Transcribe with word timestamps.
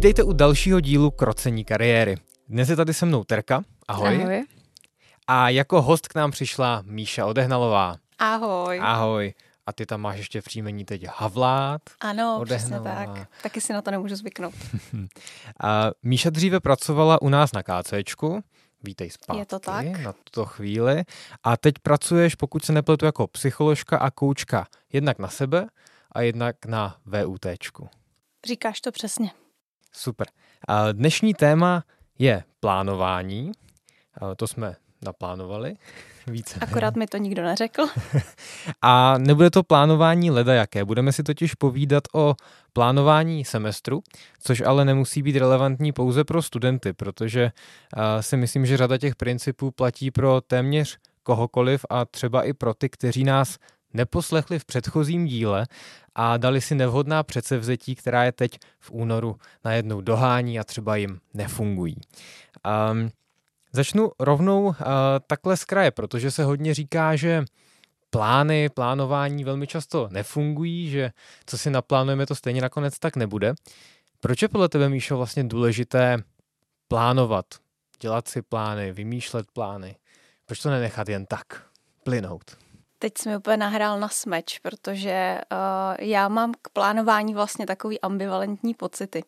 Vítejte 0.00 0.22
u 0.22 0.32
dalšího 0.32 0.80
dílu 0.80 1.10
Krocení 1.10 1.64
kariéry. 1.64 2.16
Dnes 2.48 2.68
je 2.68 2.76
tady 2.76 2.94
se 2.94 3.06
mnou 3.06 3.24
Terka. 3.24 3.64
Ahoj. 3.88 4.22
Ahoj. 4.22 4.44
A 5.26 5.48
jako 5.48 5.82
host 5.82 6.08
k 6.08 6.14
nám 6.14 6.30
přišla 6.30 6.82
Míša 6.86 7.26
Odehnalová. 7.26 7.96
Ahoj. 8.18 8.80
Ahoj. 8.82 9.34
A 9.66 9.72
ty 9.72 9.86
tam 9.86 10.00
máš 10.00 10.18
ještě 10.18 10.40
v 10.40 10.44
příjmení 10.44 10.84
teď 10.84 11.06
Havlát. 11.14 11.82
Ano, 12.00 12.40
přesně 12.44 12.80
Odehnalová. 12.80 13.14
tak. 13.14 13.28
Taky 13.42 13.60
si 13.60 13.72
na 13.72 13.82
to 13.82 13.90
nemůžu 13.90 14.16
zvyknout. 14.16 14.54
A 15.62 15.90
Míša 16.02 16.30
dříve 16.30 16.60
pracovala 16.60 17.22
u 17.22 17.28
nás 17.28 17.52
na 17.52 17.62
KCčku. 17.62 18.40
Vítej 18.82 19.10
zpátky 19.10 19.38
Je 19.40 19.46
to 19.46 19.58
tak. 19.58 19.86
na 19.86 20.12
tuto 20.12 20.44
chvíli. 20.44 21.02
A 21.42 21.56
teď 21.56 21.74
pracuješ, 21.82 22.34
pokud 22.34 22.64
se 22.64 22.72
nepletu, 22.72 23.06
jako 23.06 23.26
psycholožka 23.26 23.98
a 23.98 24.10
koučka 24.10 24.66
jednak 24.92 25.18
na 25.18 25.28
sebe 25.28 25.66
a 26.12 26.20
jednak 26.20 26.66
na 26.66 26.96
VUTčku. 27.06 27.88
Říkáš 28.46 28.80
to 28.80 28.92
přesně. 28.92 29.30
Super. 29.92 30.26
A 30.68 30.92
dnešní 30.92 31.34
téma 31.34 31.84
je 32.18 32.44
plánování. 32.60 33.52
A 34.20 34.34
to 34.34 34.46
jsme 34.46 34.76
naplánovali 35.02 35.74
více. 36.26 36.60
Akorát 36.60 36.96
mi 36.96 37.06
to 37.06 37.16
nikdo 37.16 37.42
neřekl. 37.42 37.86
A 38.82 39.18
nebude 39.18 39.50
to 39.50 39.62
plánování 39.62 40.30
leda 40.30 40.54
jaké. 40.54 40.84
Budeme 40.84 41.12
si 41.12 41.22
totiž 41.22 41.54
povídat 41.54 42.04
o 42.14 42.34
plánování 42.72 43.44
semestru, 43.44 44.02
což 44.40 44.60
ale 44.60 44.84
nemusí 44.84 45.22
být 45.22 45.36
relevantní 45.36 45.92
pouze 45.92 46.24
pro 46.24 46.42
studenty, 46.42 46.92
protože 46.92 47.50
si 48.20 48.36
myslím, 48.36 48.66
že 48.66 48.76
řada 48.76 48.98
těch 48.98 49.16
principů 49.16 49.70
platí 49.70 50.10
pro 50.10 50.40
téměř 50.40 50.98
kohokoliv 51.22 51.86
a 51.90 52.04
třeba 52.04 52.42
i 52.42 52.52
pro 52.52 52.74
ty, 52.74 52.88
kteří 52.88 53.24
nás 53.24 53.58
neposlechli 53.94 54.58
v 54.58 54.64
předchozím 54.64 55.26
díle 55.26 55.66
a 56.14 56.36
dali 56.36 56.60
si 56.60 56.74
nevhodná 56.74 57.22
předsevzetí, 57.22 57.94
která 57.94 58.24
je 58.24 58.32
teď 58.32 58.58
v 58.78 58.90
únoru 58.90 59.36
najednou 59.64 60.00
dohání 60.00 60.58
a 60.58 60.64
třeba 60.64 60.96
jim 60.96 61.20
nefungují. 61.34 61.96
Um, 62.92 63.10
začnu 63.72 64.10
rovnou 64.18 64.64
uh, 64.64 64.74
takhle 65.26 65.56
z 65.56 65.64
kraje, 65.64 65.90
protože 65.90 66.30
se 66.30 66.44
hodně 66.44 66.74
říká, 66.74 67.16
že 67.16 67.44
plány, 68.10 68.68
plánování 68.68 69.44
velmi 69.44 69.66
často 69.66 70.08
nefungují, 70.10 70.90
že 70.90 71.10
co 71.46 71.58
si 71.58 71.70
naplánujeme, 71.70 72.26
to 72.26 72.34
stejně 72.34 72.60
nakonec 72.60 72.98
tak 72.98 73.16
nebude. 73.16 73.54
Proč 74.20 74.42
je 74.42 74.48
podle 74.48 74.68
tebe, 74.68 74.88
Míšo, 74.88 75.16
vlastně 75.16 75.44
důležité 75.44 76.16
plánovat, 76.88 77.46
dělat 78.00 78.28
si 78.28 78.42
plány, 78.42 78.92
vymýšlet 78.92 79.46
plány? 79.52 79.96
Proč 80.46 80.58
to 80.60 80.70
nenechat 80.70 81.08
jen 81.08 81.26
tak 81.26 81.62
plynout? 82.04 82.59
Teď 83.02 83.12
jsi 83.18 83.28
mi 83.28 83.36
úplně 83.36 83.56
nahrál 83.56 84.00
na 84.00 84.08
smeč, 84.08 84.58
protože 84.58 85.40
uh, 85.52 86.06
já 86.06 86.28
mám 86.28 86.52
k 86.62 86.68
plánování 86.68 87.34
vlastně 87.34 87.66
takový 87.66 88.00
ambivalentní 88.00 88.74
pocity. 88.74 89.24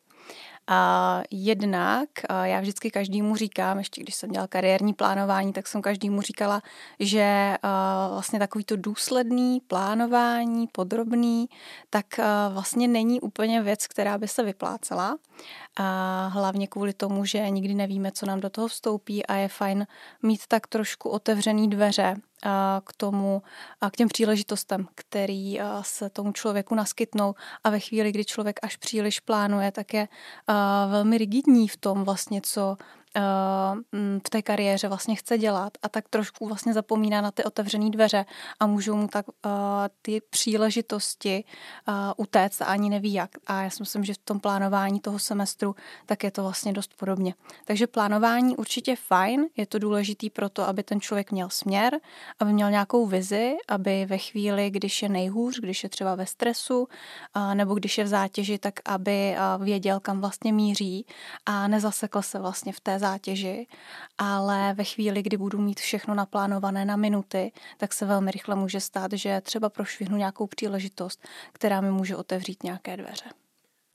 A 0.66 1.22
jednak 1.30 2.08
uh, 2.30 2.42
já 2.42 2.60
vždycky 2.60 2.90
každému 2.90 3.36
říkám, 3.36 3.78
ještě 3.78 4.00
když 4.02 4.14
jsem 4.14 4.30
dělala 4.30 4.48
kariérní 4.48 4.94
plánování, 4.94 5.52
tak 5.52 5.66
jsem 5.66 5.82
každému 5.82 6.20
říkala, 6.20 6.62
že 7.00 7.56
uh, 7.64 8.12
vlastně 8.12 8.38
takový 8.38 8.64
to 8.64 8.76
důsledný 8.76 9.60
plánování, 9.60 10.66
podrobný, 10.72 11.48
tak 11.90 12.06
vlastně 12.52 12.88
není 12.88 13.20
úplně 13.20 13.62
věc, 13.62 13.86
která 13.86 14.18
by 14.18 14.28
se 14.28 14.42
vyplácela. 14.42 15.16
A 15.76 16.26
hlavně 16.26 16.66
kvůli 16.66 16.92
tomu, 16.92 17.24
že 17.24 17.50
nikdy 17.50 17.74
nevíme, 17.74 18.12
co 18.12 18.26
nám 18.26 18.40
do 18.40 18.50
toho 18.50 18.68
vstoupí 18.68 19.26
a 19.26 19.34
je 19.34 19.48
fajn 19.48 19.86
mít 20.22 20.40
tak 20.48 20.66
trošku 20.66 21.08
otevřený 21.08 21.70
dveře 21.70 22.14
k 22.84 22.92
tomu, 22.96 23.42
a 23.80 23.90
k 23.90 23.96
těm 23.96 24.08
příležitostem, 24.08 24.88
který 24.94 25.58
se 25.80 26.10
tomu 26.10 26.32
člověku 26.32 26.74
naskytnou. 26.74 27.34
A 27.64 27.70
ve 27.70 27.80
chvíli, 27.80 28.12
kdy 28.12 28.24
člověk 28.24 28.60
až 28.62 28.76
příliš 28.76 29.20
plánuje, 29.20 29.72
tak 29.72 29.94
je 29.94 30.08
velmi 30.88 31.18
rigidní 31.18 31.68
v 31.68 31.76
tom 31.76 32.04
vlastně, 32.04 32.40
co 32.40 32.76
v 34.24 34.30
té 34.30 34.42
kariéře 34.42 34.88
vlastně 34.88 35.14
chce 35.14 35.38
dělat 35.38 35.72
a 35.82 35.88
tak 35.88 36.08
trošku 36.08 36.48
vlastně 36.48 36.72
zapomíná 36.72 37.20
na 37.20 37.30
ty 37.30 37.44
otevřené 37.44 37.90
dveře 37.90 38.24
a 38.60 38.66
můžou 38.66 38.96
mu 38.96 39.08
tak 39.08 39.26
a, 39.42 39.88
ty 40.02 40.20
příležitosti 40.30 41.44
a, 41.86 42.18
utéct 42.18 42.62
a 42.62 42.64
ani 42.64 42.90
neví 42.90 43.12
jak. 43.12 43.30
A 43.46 43.62
já 43.62 43.70
si 43.70 43.82
myslím, 43.82 44.04
že 44.04 44.14
v 44.14 44.18
tom 44.18 44.40
plánování 44.40 45.00
toho 45.00 45.18
semestru 45.18 45.76
tak 46.06 46.24
je 46.24 46.30
to 46.30 46.42
vlastně 46.42 46.72
dost 46.72 46.94
podobně. 46.96 47.34
Takže 47.64 47.86
plánování 47.86 48.56
určitě 48.56 48.96
fajn, 48.96 49.44
je 49.56 49.66
to 49.66 49.78
důležitý 49.78 50.30
pro 50.30 50.48
to, 50.48 50.68
aby 50.68 50.82
ten 50.82 51.00
člověk 51.00 51.32
měl 51.32 51.50
směr, 51.50 52.00
aby 52.38 52.52
měl 52.52 52.70
nějakou 52.70 53.06
vizi, 53.06 53.56
aby 53.68 54.06
ve 54.06 54.18
chvíli, 54.18 54.70
když 54.70 55.02
je 55.02 55.08
nejhůř, 55.08 55.60
když 55.60 55.82
je 55.82 55.88
třeba 55.88 56.14
ve 56.14 56.26
stresu 56.26 56.88
nebo 57.54 57.74
když 57.74 57.98
je 57.98 58.04
v 58.04 58.08
zátěži, 58.08 58.58
tak 58.58 58.74
aby 58.84 59.36
věděl, 59.58 60.00
kam 60.00 60.20
vlastně 60.20 60.52
míří 60.52 61.06
a 61.46 61.68
nezasekl 61.68 62.22
se 62.22 62.38
vlastně 62.38 62.72
v 62.72 62.80
té 62.80 62.98
zátěži, 63.02 63.66
ale 64.18 64.74
ve 64.74 64.84
chvíli, 64.84 65.22
kdy 65.22 65.36
budu 65.36 65.58
mít 65.58 65.80
všechno 65.80 66.14
naplánované 66.14 66.84
na 66.84 66.96
minuty, 66.96 67.52
tak 67.76 67.92
se 67.92 68.06
velmi 68.06 68.30
rychle 68.30 68.54
může 68.54 68.80
stát, 68.80 69.12
že 69.12 69.40
třeba 69.40 69.70
prošvihnu 69.70 70.16
nějakou 70.16 70.46
příležitost, 70.46 71.28
která 71.52 71.80
mi 71.80 71.90
může 71.90 72.16
otevřít 72.16 72.62
nějaké 72.62 72.96
dveře. 72.96 73.24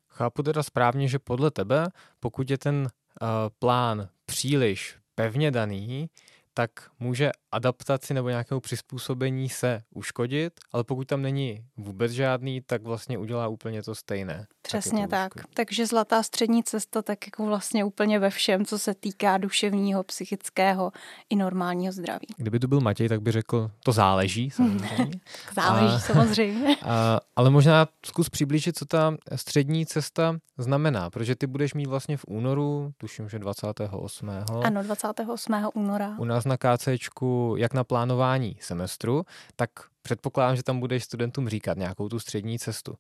Chápu 0.09 0.44
teda 0.44 0.63
správně, 0.63 1.07
že 1.07 1.19
podle 1.19 1.51
tebe, 1.51 1.88
pokud 2.19 2.50
je 2.51 2.57
ten 2.57 2.75
uh, 2.75 3.28
plán 3.59 4.09
příliš 4.25 4.97
pevně 5.16 5.51
daný, 5.51 6.09
tak 6.53 6.72
může 7.00 7.31
adaptaci 7.52 8.13
nebo 8.13 8.30
nějakému 8.30 8.62
přizpůsobení 8.62 9.50
se 9.50 9.81
uškodit, 9.96 10.53
ale 10.72 10.84
pokud 10.84 11.08
tam 11.08 11.22
není 11.22 11.63
vůbec 11.78 12.12
žádný, 12.12 12.62
tak 12.62 12.84
vlastně 12.84 13.18
udělá 13.18 13.47
úplně 13.47 13.84
to 13.84 13.96
stejné. 13.96 14.47
Přesně 14.62 15.03
to 15.08 15.12
tak. 15.12 15.35
uškodí. 15.35 15.53
Takže 15.53 15.85
zlatá 15.85 16.24
střední 16.24 16.63
cesta 16.63 17.02
tak 17.02 17.28
jako 17.28 17.46
vlastně 17.46 17.84
úplně 17.84 18.19
ve 18.19 18.30
všem, 18.30 18.66
co 18.66 18.80
se 18.80 18.94
týká 18.94 19.38
duševního, 19.38 20.03
psychického 20.03 20.91
i 21.30 21.35
normálního 21.35 21.94
zdraví. 21.94 22.28
Kdyby 22.38 22.59
tu 22.59 22.68
byl 22.68 22.80
Matěj, 22.81 23.09
tak 23.09 23.22
by 23.22 23.31
řekl, 23.31 23.72
to 23.84 23.91
záleží 23.91 24.50
samozřejmě. 24.56 25.12
Záleží 25.56 25.96
A- 25.96 26.00
samozřejmě. 26.00 26.75
A, 26.81 27.19
ale 27.35 27.50
možná 27.50 27.88
zkus 28.06 28.29
přiblížit, 28.29 28.78
co 28.78 28.85
ta 28.85 29.18
střední 29.35 29.85
cesta 29.85 30.38
znamená, 30.58 31.09
protože 31.09 31.35
ty 31.35 31.47
budeš 31.47 31.74
mít 31.74 31.85
vlastně 31.85 32.18
v 32.18 32.25
únoru, 32.28 32.91
tuším, 32.97 33.29
že 33.29 33.40
28. 33.40 34.29
Ano, 34.64 34.84
28. 34.84 35.53
února. 35.74 36.16
u 36.19 36.25
nás 36.25 36.46
na 36.46 36.58
KCčku, 36.58 37.36
jak 37.57 37.73
na 37.73 37.83
plánování 37.83 38.57
semestru, 38.61 39.23
tak 39.55 39.69
předpokládám, 40.01 40.55
že 40.55 40.63
tam 40.63 40.79
budeš 40.79 41.03
studentům 41.03 41.49
říkat 41.49 41.77
nějakou 41.77 42.09
tu 42.09 42.19
střední 42.19 42.59
cestu. 42.59 42.95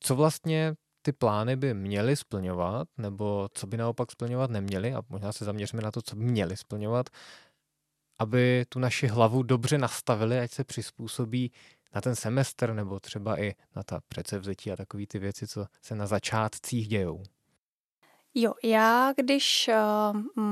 Co 0.00 0.16
vlastně 0.16 0.74
ty 1.02 1.12
plány 1.12 1.56
by 1.56 1.74
měly 1.74 2.16
splňovat, 2.16 2.88
nebo 2.98 3.48
co 3.54 3.66
by 3.66 3.76
naopak 3.76 4.12
splňovat 4.12 4.50
neměly, 4.50 4.94
a 4.94 5.02
možná 5.08 5.32
se 5.32 5.44
zaměříme 5.44 5.82
na 5.82 5.90
to, 5.90 6.02
co 6.02 6.16
by 6.16 6.24
měly 6.24 6.56
splňovat, 6.56 7.06
aby 8.18 8.64
tu 8.68 8.78
naši 8.78 9.06
hlavu 9.06 9.42
dobře 9.42 9.78
nastavili, 9.78 10.40
ať 10.40 10.50
se 10.50 10.64
přizpůsobí 10.64 11.52
na 11.94 12.00
ten 12.00 12.16
semestr, 12.16 12.72
nebo 12.72 13.00
třeba 13.00 13.40
i 13.40 13.54
na 13.76 13.82
ta 13.82 14.00
předsevzetí 14.08 14.72
a 14.72 14.76
takové 14.76 15.06
ty 15.06 15.18
věci, 15.18 15.46
co 15.46 15.66
se 15.82 15.94
na 15.94 16.06
začátcích 16.06 16.88
dějou. 16.88 17.22
Jo, 18.34 18.54
já 18.64 19.12
když 19.16 19.70
uh, 20.36 20.44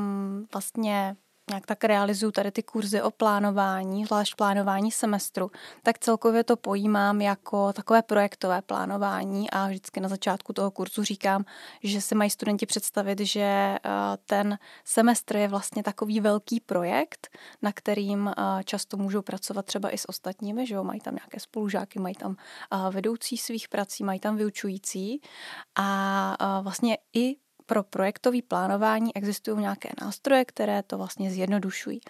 vlastně 0.52 1.16
nějak 1.50 1.66
tak 1.66 1.84
realizuju 1.84 2.32
tady 2.32 2.50
ty 2.50 2.62
kurzy 2.62 3.02
o 3.02 3.10
plánování, 3.10 4.04
zvlášť 4.04 4.34
plánování 4.34 4.90
semestru, 4.90 5.50
tak 5.82 5.98
celkově 5.98 6.44
to 6.44 6.56
pojímám 6.56 7.20
jako 7.20 7.72
takové 7.72 8.02
projektové 8.02 8.62
plánování 8.62 9.50
a 9.50 9.66
vždycky 9.66 10.00
na 10.00 10.08
začátku 10.08 10.52
toho 10.52 10.70
kurzu 10.70 11.04
říkám, 11.04 11.44
že 11.82 12.00
si 12.00 12.14
mají 12.14 12.30
studenti 12.30 12.66
představit, 12.66 13.20
že 13.20 13.76
uh, 13.84 13.90
ten 14.26 14.58
semestr 14.84 15.36
je 15.36 15.48
vlastně 15.48 15.82
takový 15.82 16.20
velký 16.20 16.60
projekt, 16.60 17.28
na 17.62 17.72
kterým 17.72 18.26
uh, 18.26 18.32
často 18.64 18.96
můžou 18.96 19.22
pracovat 19.22 19.66
třeba 19.66 19.90
i 19.90 19.98
s 19.98 20.08
ostatními, 20.08 20.66
že 20.66 20.74
jo, 20.74 20.84
mají 20.84 21.00
tam 21.00 21.14
nějaké 21.14 21.40
spolužáky, 21.40 21.98
mají 21.98 22.14
tam 22.14 22.36
uh, 22.72 22.94
vedoucí 22.94 23.36
svých 23.36 23.68
prací, 23.68 24.04
mají 24.04 24.20
tam 24.20 24.36
vyučující 24.36 25.20
a 25.76 26.60
vlastně 26.62 26.98
i 27.12 27.36
pro 27.66 27.82
projektové 27.82 28.38
plánování 28.48 29.16
existují 29.16 29.60
nějaké 29.60 29.88
nástroje, 30.00 30.44
které 30.44 30.82
to 30.82 30.98
vlastně 30.98 31.30
zjednodušují. 31.30 32.00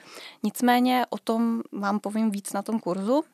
Nicméně 0.42 1.06
o 1.10 1.18
tom 1.18 1.62
vám 1.72 2.00
povím 2.00 2.30
víc 2.30 2.52
na 2.52 2.62
tom 2.62 2.80
kurzu, 2.80 3.24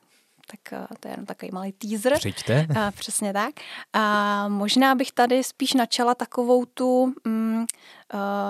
tak 0.51 0.85
to 1.01 1.09
je 1.09 1.13
jenom 1.13 1.27
takový 1.27 1.51
malý 1.53 1.73
teaser. 1.73 2.19
Přijďte. 2.19 2.67
A, 2.81 2.91
přesně 2.99 3.33
tak. 3.33 3.55
A 3.93 4.49
možná 4.49 4.95
bych 4.95 5.13
tady 5.13 5.45
spíš 5.45 5.75
načala 5.75 6.15
takovou 6.15 6.65
tu, 6.65 7.15
mm, 7.25 7.59
uh, 7.59 7.67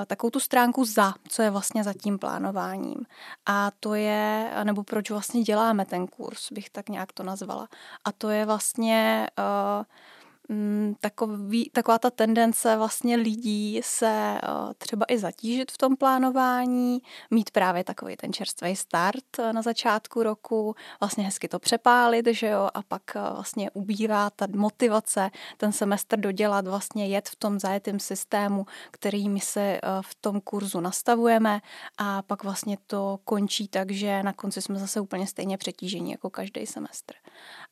takovou 0.06 0.30
tu 0.30 0.40
stránku 0.40 0.84
za, 0.84 1.14
co 1.28 1.42
je 1.42 1.50
vlastně 1.50 1.84
za 1.84 1.92
tím 1.92 2.18
plánováním. 2.18 3.06
A 3.46 3.70
to 3.80 3.94
je, 3.94 4.50
nebo 4.64 4.84
proč 4.84 5.10
vlastně 5.10 5.42
děláme 5.42 5.86
ten 5.86 6.06
kurz, 6.06 6.52
bych 6.52 6.70
tak 6.70 6.88
nějak 6.88 7.12
to 7.12 7.22
nazvala. 7.22 7.68
A 8.04 8.12
to 8.12 8.30
je 8.30 8.46
vlastně... 8.46 9.26
Mm, 9.38 9.84
takový, 11.00 11.70
taková 11.70 11.98
ta 11.98 12.10
tendence 12.10 12.76
vlastně 12.76 13.16
lidí 13.16 13.80
se 13.84 14.38
eh, 14.42 14.74
třeba 14.78 15.06
i 15.08 15.18
zatížit 15.18 15.72
v 15.72 15.78
tom 15.78 15.96
plánování, 15.96 17.02
mít 17.30 17.50
právě 17.50 17.84
takový 17.84 18.16
ten 18.16 18.32
čerstvý 18.32 18.76
start 18.76 19.38
eh, 19.38 19.52
na 19.52 19.62
začátku 19.62 20.22
roku, 20.22 20.74
vlastně 21.00 21.24
hezky 21.24 21.48
to 21.48 21.58
přepálit, 21.58 22.26
že 22.30 22.46
jo, 22.46 22.68
a 22.74 22.82
pak 22.82 23.02
eh, 23.16 23.20
vlastně 23.32 23.70
ubírá 23.70 24.30
ta 24.30 24.46
motivace 24.56 25.30
ten 25.56 25.72
semestr 25.72 26.20
dodělat, 26.20 26.66
vlastně 26.66 27.06
jet 27.06 27.28
v 27.28 27.36
tom 27.36 27.60
zajetém 27.60 28.00
systému, 28.00 28.66
který 28.90 29.28
my 29.28 29.40
se 29.40 29.80
v 30.00 30.14
tom 30.14 30.40
kurzu 30.40 30.80
nastavujeme 30.80 31.60
a 31.98 32.22
pak 32.22 32.44
vlastně 32.44 32.78
to 32.86 33.18
končí 33.24 33.68
tak, 33.68 33.90
že 33.90 34.22
na 34.22 34.32
konci 34.32 34.62
jsme 34.62 34.78
zase 34.78 35.00
úplně 35.00 35.26
stejně 35.26 35.58
přetížení 35.58 36.10
jako 36.10 36.30
každý 36.30 36.66
semestr. 36.66 37.14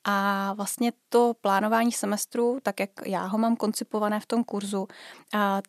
A 0.04 0.52
vlastně 0.56 0.92
to 1.08 1.34
plánování 1.40 1.92
semestru, 1.92 2.58
tak 2.68 2.80
jak 2.80 2.90
já 3.06 3.26
ho 3.26 3.38
mám 3.38 3.56
koncipované 3.56 4.20
v 4.20 4.26
tom 4.26 4.44
kurzu, 4.44 4.88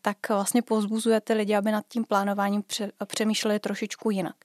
tak 0.01 0.29
vlastně 0.29 0.61
pozbuzuje 0.61 1.21
ty 1.21 1.33
lidi, 1.33 1.55
aby 1.55 1.71
nad 1.71 1.85
tím 1.87 2.05
plánováním 2.05 2.63
přemýšleli 3.05 3.59
trošičku 3.59 4.09
jinak. 4.09 4.35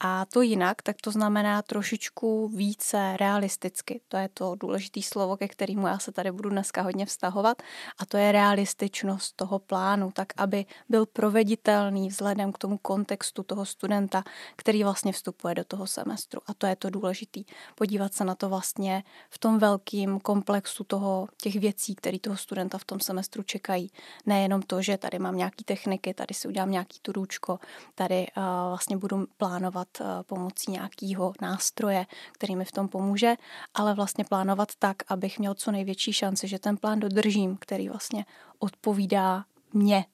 A 0.00 0.24
to 0.24 0.42
jinak, 0.42 0.82
tak 0.82 0.96
to 1.02 1.10
znamená 1.10 1.62
trošičku 1.62 2.48
více 2.48 3.16
realisticky. 3.16 4.00
To 4.08 4.16
je 4.16 4.28
to 4.34 4.54
důležité 4.54 5.02
slovo, 5.02 5.36
ke 5.36 5.48
kterému 5.48 5.86
já 5.86 5.98
se 5.98 6.12
tady 6.12 6.32
budu 6.32 6.50
dneska 6.50 6.82
hodně 6.82 7.06
vztahovat. 7.06 7.62
A 7.98 8.06
to 8.06 8.16
je 8.16 8.32
realističnost 8.32 9.36
toho 9.36 9.58
plánu, 9.58 10.10
tak 10.12 10.28
aby 10.36 10.64
byl 10.88 11.06
proveditelný 11.06 12.08
vzhledem 12.08 12.52
k 12.52 12.58
tomu 12.58 12.78
kontextu 12.78 13.42
toho 13.42 13.64
studenta, 13.64 14.24
který 14.56 14.84
vlastně 14.84 15.12
vstupuje 15.12 15.54
do 15.54 15.64
toho 15.64 15.86
semestru. 15.86 16.40
A 16.46 16.54
to 16.54 16.66
je 16.66 16.76
to 16.76 16.90
důležité. 16.90 17.40
Podívat 17.74 18.14
se 18.14 18.24
na 18.24 18.34
to 18.34 18.48
vlastně 18.48 19.04
v 19.30 19.38
tom 19.38 19.58
velkém 19.58 20.20
komplexu 20.20 20.84
toho, 20.84 21.28
těch 21.42 21.56
věcí, 21.56 21.94
které 21.96 22.18
toho 22.18 22.36
studenta 22.36 22.78
v 22.78 22.84
tom 22.84 23.00
semestru 23.00 23.42
čekají. 23.42 23.90
Nejenom 24.26 24.62
to, 24.62 24.82
že 24.82 24.98
tady 24.98 25.18
mám 25.18 25.36
nějaké 25.36 25.64
techniky, 25.64 26.14
tady 26.14 26.34
si 26.34 26.48
udělám 26.48 26.70
nějaký 26.70 26.98
turůčko, 27.02 27.58
tady 27.94 28.26
uh, 28.36 28.42
vlastně 28.68 28.96
budu 28.96 29.26
plánovat 29.36 29.88
uh, 30.00 30.06
pomocí 30.22 30.70
nějakého 30.70 31.32
nástroje, 31.40 32.06
který 32.32 32.56
mi 32.56 32.64
v 32.64 32.72
tom 32.72 32.88
pomůže, 32.88 33.34
ale 33.74 33.94
vlastně 33.94 34.24
plánovat 34.24 34.68
tak, 34.78 34.96
abych 35.08 35.38
měl 35.38 35.54
co 35.54 35.70
největší 35.70 36.12
šanci, 36.12 36.48
že 36.48 36.58
ten 36.58 36.76
plán 36.76 37.00
dodržím, 37.00 37.56
který 37.56 37.88
vlastně 37.88 38.24
odpovídá 38.58 39.44
mě, 39.72 40.04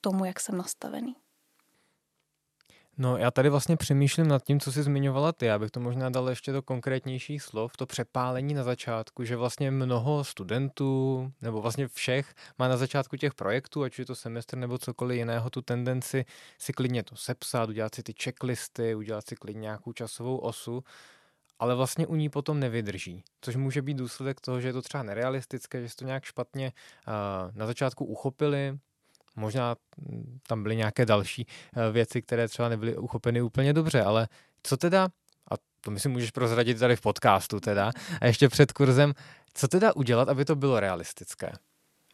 tomu, 0.00 0.24
jak 0.24 0.40
jsem 0.40 0.56
nastavený. 0.56 1.16
No 2.98 3.16
já 3.16 3.30
tady 3.30 3.48
vlastně 3.48 3.76
přemýšlím 3.76 4.28
nad 4.28 4.42
tím, 4.44 4.60
co 4.60 4.72
jsi 4.72 4.82
zmiňovala 4.82 5.32
ty, 5.32 5.50
abych 5.50 5.70
to 5.70 5.80
možná 5.80 6.10
dal 6.10 6.30
ještě 6.30 6.52
do 6.52 6.62
konkrétnějších 6.62 7.42
slov, 7.42 7.76
to 7.76 7.86
přepálení 7.86 8.54
na 8.54 8.62
začátku, 8.62 9.24
že 9.24 9.36
vlastně 9.36 9.70
mnoho 9.70 10.24
studentů, 10.24 11.32
nebo 11.42 11.60
vlastně 11.60 11.88
všech, 11.88 12.34
má 12.58 12.68
na 12.68 12.76
začátku 12.76 13.16
těch 13.16 13.34
projektů, 13.34 13.82
ať 13.82 13.98
je 13.98 14.06
to 14.06 14.14
semestr 14.14 14.58
nebo 14.58 14.78
cokoliv 14.78 15.18
jiného, 15.18 15.50
tu 15.50 15.62
tendenci 15.62 16.24
si 16.58 16.72
klidně 16.72 17.02
to 17.02 17.16
sepsat, 17.16 17.68
udělat 17.68 17.94
si 17.94 18.02
ty 18.02 18.14
checklisty, 18.22 18.94
udělat 18.94 19.28
si 19.28 19.36
klidně 19.36 19.60
nějakou 19.60 19.92
časovou 19.92 20.36
osu, 20.36 20.84
ale 21.58 21.74
vlastně 21.74 22.06
u 22.06 22.14
ní 22.14 22.28
potom 22.28 22.60
nevydrží, 22.60 23.24
což 23.40 23.56
může 23.56 23.82
být 23.82 23.96
důsledek 23.96 24.40
toho, 24.40 24.60
že 24.60 24.68
je 24.68 24.72
to 24.72 24.82
třeba 24.82 25.02
nerealistické, 25.02 25.82
že 25.82 25.88
si 25.88 25.96
to 25.96 26.04
nějak 26.04 26.24
špatně 26.24 26.72
uh, 27.08 27.56
na 27.56 27.66
začátku 27.66 28.04
uchopili, 28.04 28.78
Možná 29.36 29.76
mm, 29.96 30.38
tam 30.46 30.62
byly 30.62 30.76
nějaké 30.76 31.06
další 31.06 31.46
eh, 31.76 31.92
věci, 31.92 32.22
které 32.22 32.48
třeba 32.48 32.68
nebyly 32.68 32.96
uchopeny 32.96 33.42
úplně 33.42 33.72
dobře, 33.72 34.02
ale 34.02 34.28
co 34.62 34.76
teda, 34.76 35.08
a 35.50 35.54
to 35.80 35.90
myslím 35.90 36.12
můžeš 36.12 36.30
prozradit 36.30 36.78
tady 36.78 36.96
v 36.96 37.00
podcastu 37.00 37.60
teda, 37.60 37.90
a 38.20 38.26
ještě 38.26 38.48
před 38.48 38.72
kurzem, 38.72 39.14
co 39.54 39.68
teda 39.68 39.96
udělat, 39.96 40.28
aby 40.28 40.44
to 40.44 40.56
bylo 40.56 40.80
realistické? 40.80 41.52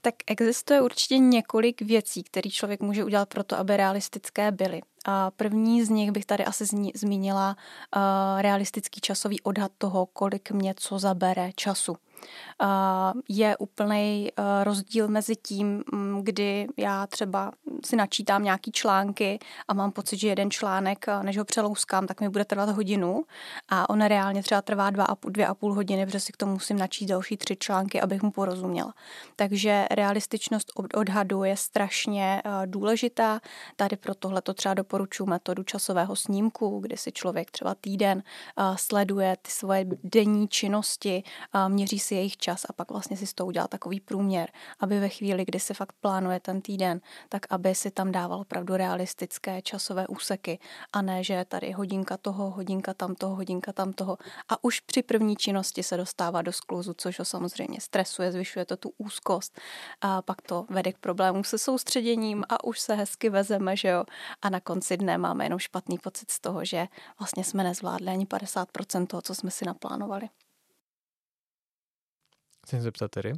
Tak 0.03 0.15
existuje 0.27 0.81
určitě 0.81 1.19
několik 1.19 1.83
věcí, 1.83 2.23
které 2.23 2.51
člověk 2.51 2.81
může 2.81 3.05
udělat 3.05 3.29
pro 3.29 3.45
to, 3.45 3.59
aby 3.59 3.77
realistické 3.77 4.53
byly. 4.53 4.81
A 5.05 5.31
první 5.31 5.85
z 5.85 5.89
nich 5.89 6.11
bych 6.11 6.27
tady 6.27 6.45
asi 6.45 6.65
zmínila 6.95 7.57
uh, 7.97 8.43
realistický 8.43 9.01
časový 9.01 9.41
odhad 9.41 9.73
toho, 9.79 10.07
kolik 10.07 10.51
mě 10.51 10.75
co 10.77 10.99
zabere 10.99 11.51
času 11.57 11.97
je 13.29 13.57
úplný 13.57 14.29
eh, 14.29 14.65
rozdíl 14.65 15.09
mezi 15.09 15.37
tím, 15.37 15.85
mm, 15.93 16.21
kdy 16.23 16.67
já 16.77 17.07
třeba 17.07 17.53
si 17.85 17.97
načítám 17.97 18.45
nějaký 18.45 18.73
články 18.73 19.39
a 19.69 19.75
mám 19.75 19.93
pocit, 19.93 20.17
že 20.17 20.29
jeden 20.29 20.51
článek, 20.51 21.09
eh, 21.09 21.23
než 21.23 21.39
ho 21.39 21.45
přelouskám, 21.45 22.07
tak 22.07 22.21
mi 22.21 22.29
bude 22.29 22.45
trvat 22.45 22.69
hodinu 22.69 23.25
a 23.69 23.91
on 23.91 24.05
reálně 24.05 24.43
třeba 24.43 24.63
trvá 24.63 24.91
dva 24.91 25.05
a 25.05 25.15
půl, 25.15 25.31
dvě 25.31 25.47
a 25.47 25.55
půl 25.55 25.75
hodiny, 25.75 26.07
protože 26.07 26.21
si 26.21 26.33
k 26.33 26.37
tomu 26.37 26.53
musím 26.53 26.79
načít 26.79 27.07
další 27.07 27.37
tři 27.37 27.57
články, 27.57 28.01
abych 28.01 28.23
mu 28.23 28.31
porozuměla. 28.31 28.95
Takže 29.37 29.87
realističnost 29.91 30.73
odhadu 30.95 31.45
je 31.45 31.57
strašně 31.57 32.43
eh, 32.45 32.67
důležitá. 32.67 33.41
Tady 33.77 33.97
pro 33.97 34.15
tohle 34.15 34.43
to 34.43 34.55
třeba 34.55 34.75
doporučuji 34.75 35.27
metodu 35.27 35.63
časového 35.63 36.17
snímku, 36.17 36.79
kdy 36.81 36.97
si 36.97 37.13
člověk 37.13 37.51
třeba 37.51 37.75
týden 37.75 38.23
sleduje 38.77 39.37
ty 39.43 39.51
svoje 39.51 39.87
denní 40.05 40.49
činnosti, 40.49 41.23
měří 41.69 41.99
si 41.99 42.10
si 42.11 42.15
jejich 42.15 42.37
čas 42.37 42.67
a 42.69 42.73
pak 42.73 42.91
vlastně 42.91 43.17
si 43.17 43.27
z 43.27 43.35
toho 43.35 43.47
udělal 43.47 43.69
takový 43.69 44.01
průměr, 44.01 44.51
aby 44.81 45.01
ve 45.01 45.09
chvíli, 45.09 45.45
kdy 45.45 45.61
si 45.61 45.75
fakt 45.75 45.93
plánuje 46.01 46.41
ten 46.41 46.61
týden, 46.61 47.01
tak 47.29 47.47
aby 47.51 47.75
si 47.75 47.91
tam 47.91 48.13
dával 48.13 48.41
opravdu 48.41 48.77
realistické 48.77 49.63
časové 49.63 50.07
úseky 50.07 50.59
a 50.93 51.03
ne, 51.03 51.25
že 51.25 51.45
tady 51.49 51.73
hodinka 51.73 52.17
toho, 52.17 52.51
hodinka 52.51 52.95
tam 52.95 53.15
toho, 53.15 53.37
hodinka 53.37 53.73
tam 53.73 53.93
toho 53.93 54.19
a 54.49 54.65
už 54.65 54.81
při 54.81 55.03
první 55.03 55.37
činnosti 55.37 55.83
se 55.83 55.97
dostává 55.97 56.43
do 56.43 56.53
skluzu, 56.53 56.95
což 56.95 57.19
ho 57.19 57.25
samozřejmě 57.25 57.81
stresuje, 57.81 58.33
zvyšuje 58.33 58.65
to 58.65 58.77
tu 58.77 58.93
úzkost 58.99 59.61
a 60.01 60.23
pak 60.23 60.43
to 60.43 60.67
vede 60.71 60.93
k 60.93 60.99
problémům 60.99 61.45
se 61.45 61.59
soustředěním 61.59 62.45
a 62.49 62.65
už 62.65 62.81
se 62.81 62.95
hezky 62.95 63.31
vezeme, 63.31 63.77
že 63.77 63.89
jo, 63.89 64.05
a 64.43 64.51
na 64.51 64.61
konci 64.61 64.97
dne 64.97 65.19
máme 65.19 65.45
jenom 65.45 65.59
špatný 65.59 65.99
pocit 65.99 66.31
z 66.31 66.41
toho, 66.41 66.65
že 66.65 66.87
vlastně 67.19 67.45
jsme 67.45 67.65
nezvládli 67.65 68.09
ani 68.09 68.27
50% 68.27 69.07
toho, 69.07 69.23
co 69.23 69.35
jsme 69.35 69.51
si 69.51 69.65
naplánovali. 69.65 70.29
Chci 72.71 72.81
zeptat 72.81 73.11
tedy? 73.11 73.33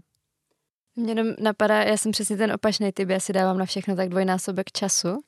Mě 0.96 1.10
jenom 1.10 1.34
napadá, 1.38 1.82
já 1.82 1.96
jsem 1.96 2.12
přesně 2.12 2.36
ten 2.36 2.52
opačný 2.52 2.92
typ, 2.92 3.08
já 3.08 3.20
si 3.20 3.32
dávám 3.32 3.58
na 3.58 3.64
všechno 3.64 3.96
tak 3.96 4.08
dvojnásobek 4.08 4.72
času 4.72 5.20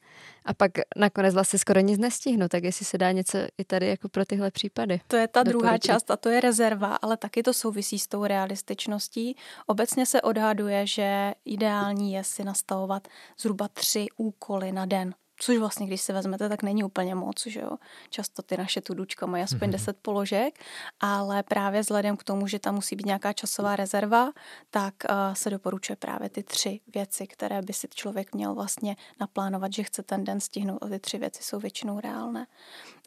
a 0.45 0.55
pak 0.55 0.71
nakonec 0.97 1.35
vlastně 1.35 1.59
skoro 1.59 1.81
nic 1.81 1.99
nestihnu, 1.99 2.49
tak 2.49 2.65
jestli 2.65 2.87
se 2.87 2.99
dá 2.99 3.13
něco 3.13 3.39
i 3.59 3.65
tady 3.65 3.89
jako 3.89 4.09
pro 4.09 4.25
tyhle 4.25 4.51
případy. 4.51 5.01
To 5.07 5.17
je 5.17 5.29
ta 5.29 5.43
druhá 5.43 5.79
část 5.79 6.11
a 6.11 6.17
to 6.17 6.29
je 6.29 6.41
rezerva, 6.41 6.97
ale 6.97 7.17
taky 7.17 7.43
to 7.43 7.53
souvisí 7.53 7.99
s 7.99 8.07
tou 8.07 8.25
realističností. 8.25 9.37
Obecně 9.67 10.07
se 10.07 10.23
odhaduje, 10.23 10.87
že 10.87 11.33
ideální 11.45 12.13
je 12.13 12.25
si 12.25 12.45
nastavovat 12.45 13.09
zhruba 13.39 13.69
tři 13.69 14.07
úkoly 14.17 14.73
na 14.73 14.87
den. 14.87 15.15
Což 15.39 15.59
vlastně, 15.59 15.87
když 15.87 16.01
se 16.01 16.13
vezmete, 16.13 16.49
tak 16.49 16.63
není 16.63 16.85
úplně 16.85 17.15
moc, 17.15 17.47
že 17.47 17.61
jo. 17.61 17.71
Často 18.11 18.43
ty 18.43 18.57
naše 18.57 18.81
tudučka 18.81 19.27
mají 19.27 19.45
aspoň 19.45 19.69
mm-hmm. 19.69 19.73
10 19.73 19.97
položek, 20.03 20.59
ale 21.01 21.43
právě 21.43 21.81
vzhledem 21.81 22.17
k 22.17 22.25
tomu, 22.25 22.47
že 22.47 22.59
tam 22.59 22.75
musí 22.75 22.97
být 22.97 23.07
nějaká 23.07 23.33
časová 23.33 23.77
rezerva, 23.77 24.33
tak 24.71 24.95
uh, 25.11 25.35
se 25.35 25.51
doporučuje 25.51 25.97
právě 25.97 26.29
ty 26.29 26.43
tři 26.43 26.81
věci, 26.95 27.27
které 27.27 27.63
by 27.63 27.73
si 27.73 27.89
člověk 27.95 28.35
měl 28.35 28.55
vlastně 28.55 28.97
naplánovat, 29.21 29.73
že 29.73 29.83
chce 29.83 30.03
ten 30.03 30.25
den 30.25 30.41
stihnout 30.41 30.83
a 30.83 30.89
ty 30.89 30.99
tři 30.99 31.19
věci 31.19 31.43
jsou 31.43 31.59
většinou 31.59 32.01
reálné. 32.01 32.47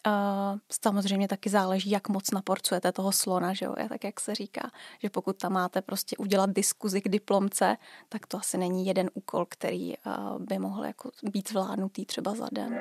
Uh, 0.07 0.59
samozřejmě 0.81 1.27
taky 1.27 1.49
záleží, 1.49 1.89
jak 1.89 2.09
moc 2.09 2.31
naporcujete 2.31 2.91
toho 2.91 3.11
slona, 3.11 3.53
že 3.53 3.65
jo, 3.65 3.75
tak, 3.89 4.03
jak 4.03 4.19
se 4.19 4.35
říká, 4.35 4.71
že 5.03 5.09
pokud 5.09 5.37
tam 5.37 5.53
máte 5.53 5.81
prostě 5.81 6.17
udělat 6.17 6.49
diskuzi 6.49 7.01
k 7.01 7.09
diplomce, 7.09 7.77
tak 8.09 8.27
to 8.27 8.37
asi 8.37 8.57
není 8.57 8.85
jeden 8.85 9.09
úkol, 9.13 9.45
který 9.49 9.93
uh, 9.97 10.13
by 10.39 10.59
mohl 10.59 10.85
jako 10.85 11.11
být 11.23 11.49
zvládnutý 11.49 12.05
třeba 12.05 12.35
za 12.35 12.47
den. 12.51 12.77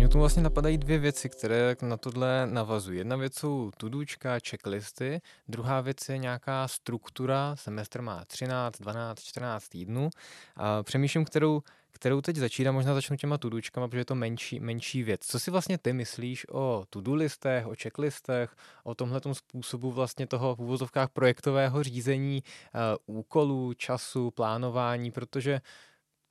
Mně 0.00 0.08
tu 0.08 0.18
vlastně 0.18 0.42
napadají 0.42 0.78
dvě 0.78 0.98
věci, 0.98 1.28
které 1.28 1.76
na 1.82 1.96
tohle 1.96 2.46
navazují. 2.46 2.98
Jedna 2.98 3.16
věc 3.16 3.34
jsou 3.34 3.70
tudůčka, 3.76 4.38
checklisty, 4.50 5.20
druhá 5.48 5.80
věc 5.80 6.08
je 6.08 6.18
nějaká 6.18 6.68
struktura, 6.68 7.56
semestr 7.56 8.02
má 8.02 8.24
13, 8.24 8.78
12, 8.80 9.22
14 9.22 9.68
týdnů. 9.68 10.10
A 10.56 10.82
přemýšlím, 10.82 11.24
kterou 11.24 11.62
kterou 12.00 12.20
teď 12.20 12.36
začínám, 12.36 12.74
možná 12.74 12.94
začnu 12.94 13.16
těma 13.16 13.38
tudučkama, 13.38 13.88
protože 13.88 14.00
je 14.00 14.04
to 14.04 14.14
menší, 14.14 14.60
menší 14.60 15.02
věc. 15.02 15.20
Co 15.26 15.40
si 15.40 15.50
vlastně 15.50 15.78
ty 15.78 15.92
myslíš 15.92 16.46
o 16.50 16.84
to-do 16.90 17.14
listech, 17.14 17.66
o 17.66 17.74
checklistech, 17.82 18.56
o 18.84 18.94
tomhle 18.94 19.20
způsobu 19.32 19.90
vlastně 19.90 20.26
toho 20.26 20.56
v 20.56 20.58
úvozovkách 20.60 21.08
projektového 21.08 21.82
řízení, 21.82 22.42
uh, 23.06 23.16
úkolů, 23.16 23.74
času, 23.74 24.30
plánování, 24.30 25.10
protože 25.10 25.60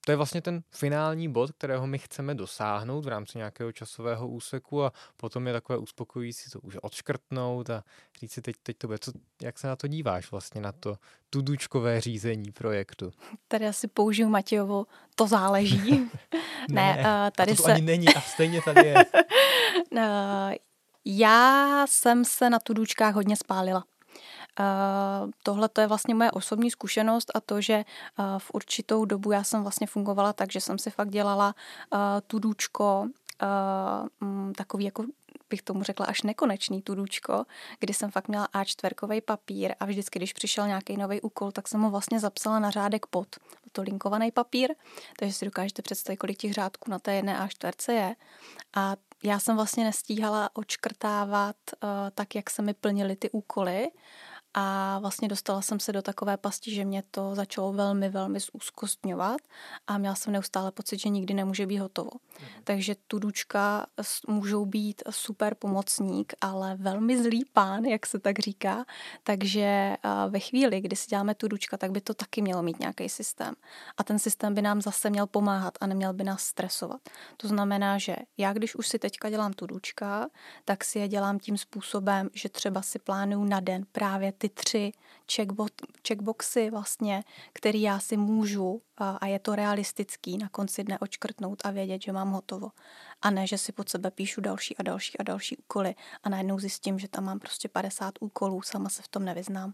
to 0.05 0.11
je 0.11 0.15
vlastně 0.15 0.41
ten 0.41 0.63
finální 0.71 1.31
bod, 1.31 1.51
kterého 1.51 1.87
my 1.87 1.97
chceme 1.97 2.35
dosáhnout 2.35 3.05
v 3.05 3.07
rámci 3.07 3.37
nějakého 3.37 3.71
časového 3.71 4.27
úseku 4.27 4.83
a 4.83 4.93
potom 5.17 5.47
je 5.47 5.53
takové 5.53 5.77
uspokojící 5.77 6.49
to 6.51 6.59
už 6.59 6.77
odškrtnout 6.81 7.69
a 7.69 7.83
říct 8.19 8.31
si 8.31 8.41
teď, 8.41 8.55
teď 8.63 8.77
to 8.77 8.87
bude. 8.87 8.99
Co, 8.99 9.11
jak 9.41 9.59
se 9.59 9.67
na 9.67 9.75
to 9.75 9.87
díváš 9.87 10.31
vlastně, 10.31 10.61
na 10.61 10.71
to 10.71 10.97
tudučkové 11.29 12.01
řízení 12.01 12.51
projektu? 12.51 13.11
Tady 13.47 13.67
asi 13.67 13.87
použiju 13.87 14.29
Matějovo, 14.29 14.85
to 15.15 15.27
záleží. 15.27 15.89
ne, 16.69 16.95
ne 16.95 16.97
uh, 16.97 17.29
tady 17.35 17.51
a 17.51 17.55
to 17.55 17.63
se... 17.63 17.73
ani 17.73 17.81
není 17.81 18.07
a 18.15 18.21
stejně 18.21 18.61
tady 18.61 18.87
je. 18.87 18.95
uh, 19.91 20.01
já 21.05 21.85
jsem 21.87 22.25
se 22.25 22.49
na 22.49 22.59
tudučkách 22.59 23.15
hodně 23.15 23.35
spálila. 23.35 23.83
Tohle 25.43 25.69
to 25.69 25.81
je 25.81 25.87
vlastně 25.87 26.15
moje 26.15 26.31
osobní 26.31 26.71
zkušenost 26.71 27.31
a 27.35 27.39
to, 27.39 27.61
že 27.61 27.85
v 28.37 28.51
určitou 28.53 29.05
dobu 29.05 29.31
já 29.31 29.43
jsem 29.43 29.61
vlastně 29.61 29.87
fungovala 29.87 30.33
tak, 30.33 30.51
že 30.51 30.61
jsem 30.61 30.77
si 30.77 30.91
fakt 30.91 31.09
dělala 31.09 31.55
tudučko, 32.27 33.05
uh, 33.41 34.53
takový 34.53 34.85
jako 34.85 35.03
bych 35.49 35.61
tomu 35.61 35.83
řekla 35.83 36.05
až 36.05 36.21
nekonečný 36.21 36.81
tudučko, 36.81 37.45
kdy 37.79 37.93
jsem 37.93 38.11
fakt 38.11 38.27
měla 38.27 38.47
A4 38.47 39.21
papír 39.21 39.75
a 39.79 39.85
vždycky, 39.85 40.19
když 40.19 40.33
přišel 40.33 40.67
nějaký 40.67 40.97
nový 40.97 41.21
úkol, 41.21 41.51
tak 41.51 41.67
jsem 41.67 41.81
ho 41.81 41.89
vlastně 41.89 42.19
zapsala 42.19 42.59
na 42.59 42.69
řádek 42.69 43.05
pod. 43.05 43.27
To 43.71 43.81
linkovaný 43.81 44.31
papír, 44.31 44.75
takže 45.19 45.33
si 45.33 45.45
dokážete 45.45 45.81
představit, 45.81 46.17
kolik 46.17 46.37
těch 46.37 46.53
řádků 46.53 46.91
na 46.91 46.99
té 46.99 47.13
jedné 47.13 47.39
A4 47.39 47.91
je. 47.91 48.15
A 48.73 48.95
já 49.23 49.39
jsem 49.39 49.55
vlastně 49.55 49.83
nestíhala 49.83 50.49
očkrtávat 50.53 51.55
uh, 51.83 51.89
tak, 52.15 52.35
jak 52.35 52.49
se 52.49 52.61
mi 52.61 52.73
plnily 52.73 53.15
ty 53.15 53.29
úkoly 53.29 53.87
a 54.53 54.99
vlastně 54.99 55.27
dostala 55.27 55.61
jsem 55.61 55.79
se 55.79 55.93
do 55.93 56.01
takové 56.01 56.37
pasti, 56.37 56.75
že 56.75 56.85
mě 56.85 57.03
to 57.11 57.35
začalo 57.35 57.73
velmi, 57.73 58.09
velmi 58.09 58.39
zúzkostňovat 58.39 59.41
a 59.87 59.97
měla 59.97 60.15
jsem 60.15 60.33
neustále 60.33 60.71
pocit, 60.71 60.99
že 60.99 61.09
nikdy 61.09 61.33
nemůže 61.33 61.65
být 61.65 61.77
hotovo. 61.77 62.09
Mhm. 62.39 62.49
Takže 62.63 62.95
tudučka 63.07 63.85
můžou 64.27 64.65
být 64.65 65.03
super 65.09 65.55
pomocník, 65.55 66.33
ale 66.41 66.75
velmi 66.75 67.23
zlý 67.23 67.45
pán, 67.53 67.85
jak 67.85 68.05
se 68.05 68.19
tak 68.19 68.39
říká. 68.39 68.85
Takže 69.23 69.95
ve 70.29 70.39
chvíli, 70.39 70.81
kdy 70.81 70.95
si 70.95 71.07
děláme 71.07 71.35
tudučka, 71.35 71.77
tak 71.77 71.91
by 71.91 72.01
to 72.01 72.13
taky 72.13 72.41
mělo 72.41 72.63
mít 72.63 72.79
nějaký 72.79 73.09
systém. 73.09 73.53
A 73.97 74.03
ten 74.03 74.19
systém 74.19 74.53
by 74.53 74.61
nám 74.61 74.81
zase 74.81 75.09
měl 75.09 75.27
pomáhat 75.27 75.73
a 75.81 75.87
neměl 75.87 76.13
by 76.13 76.23
nás 76.23 76.41
stresovat. 76.41 77.01
To 77.37 77.47
znamená, 77.47 77.97
že 77.97 78.15
já, 78.37 78.53
když 78.53 78.75
už 78.75 78.87
si 78.87 78.99
teďka 78.99 79.29
dělám 79.29 79.53
tudučka, 79.53 80.29
tak 80.65 80.83
si 80.83 80.99
je 80.99 81.07
dělám 81.07 81.39
tím 81.39 81.57
způsobem, 81.57 82.29
že 82.33 82.49
třeba 82.49 82.81
si 82.81 82.99
plánuju 82.99 83.43
na 83.43 83.59
den 83.59 83.83
právě 83.91 84.31
ty 84.39 84.49
tři 84.49 84.91
checkboxy 86.07 86.69
vlastně, 86.69 87.23
který 87.53 87.81
já 87.81 87.99
si 87.99 88.17
můžu 88.17 88.81
a 88.97 89.27
je 89.27 89.39
to 89.39 89.55
realistický 89.55 90.37
na 90.37 90.49
konci 90.49 90.83
dne 90.83 90.99
očkrtnout 90.99 91.65
a 91.65 91.71
vědět, 91.71 92.01
že 92.01 92.11
mám 92.11 92.31
hotovo. 92.31 92.71
A 93.21 93.29
ne, 93.29 93.47
že 93.47 93.57
si 93.57 93.71
pod 93.71 93.89
sebe 93.89 94.11
píšu 94.11 94.41
další 94.41 94.77
a 94.77 94.83
další 94.83 95.17
a 95.17 95.23
další 95.23 95.57
úkoly 95.57 95.95
a 96.23 96.29
najednou 96.29 96.59
zjistím, 96.59 96.99
že 96.99 97.07
tam 97.07 97.23
mám 97.23 97.39
prostě 97.39 97.67
50 97.67 98.13
úkolů, 98.19 98.61
sama 98.61 98.89
se 98.89 99.01
v 99.01 99.07
tom 99.07 99.25
nevyznám. 99.25 99.73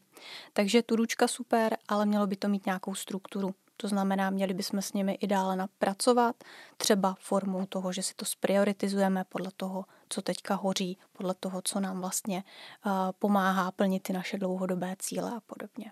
Takže 0.54 0.82
turučka 0.82 1.28
super, 1.28 1.78
ale 1.88 2.06
mělo 2.06 2.28
by 2.28 2.36
to 2.36 2.48
mít 2.48 2.66
nějakou 2.66 2.96
strukturu. 2.96 3.56
To 3.78 3.88
znamená, 3.88 4.30
měli 4.30 4.54
bychom 4.54 4.82
s 4.82 4.94
nimi 4.94 5.14
i 5.14 5.28
dále 5.28 5.56
napracovat, 5.56 6.36
třeba 6.78 7.16
formou 7.20 7.66
toho, 7.66 7.94
že 7.94 8.04
si 8.04 8.14
to 8.16 8.26
sprioritizujeme 8.26 9.24
podle 9.30 9.52
toho, 9.58 9.86
co 10.10 10.22
teďka 10.22 10.56
hoří, 10.56 10.98
podle 11.14 11.34
toho, 11.40 11.62
co 11.64 11.80
nám 11.80 12.02
vlastně 12.02 12.44
uh, 12.86 12.92
pomáhá 13.20 13.72
plnit 13.72 14.04
ty 14.04 14.14
naše 14.14 14.38
dlouhodobé 14.38 14.96
cíle 15.00 15.32
a 15.32 15.40
podobně. 15.40 15.92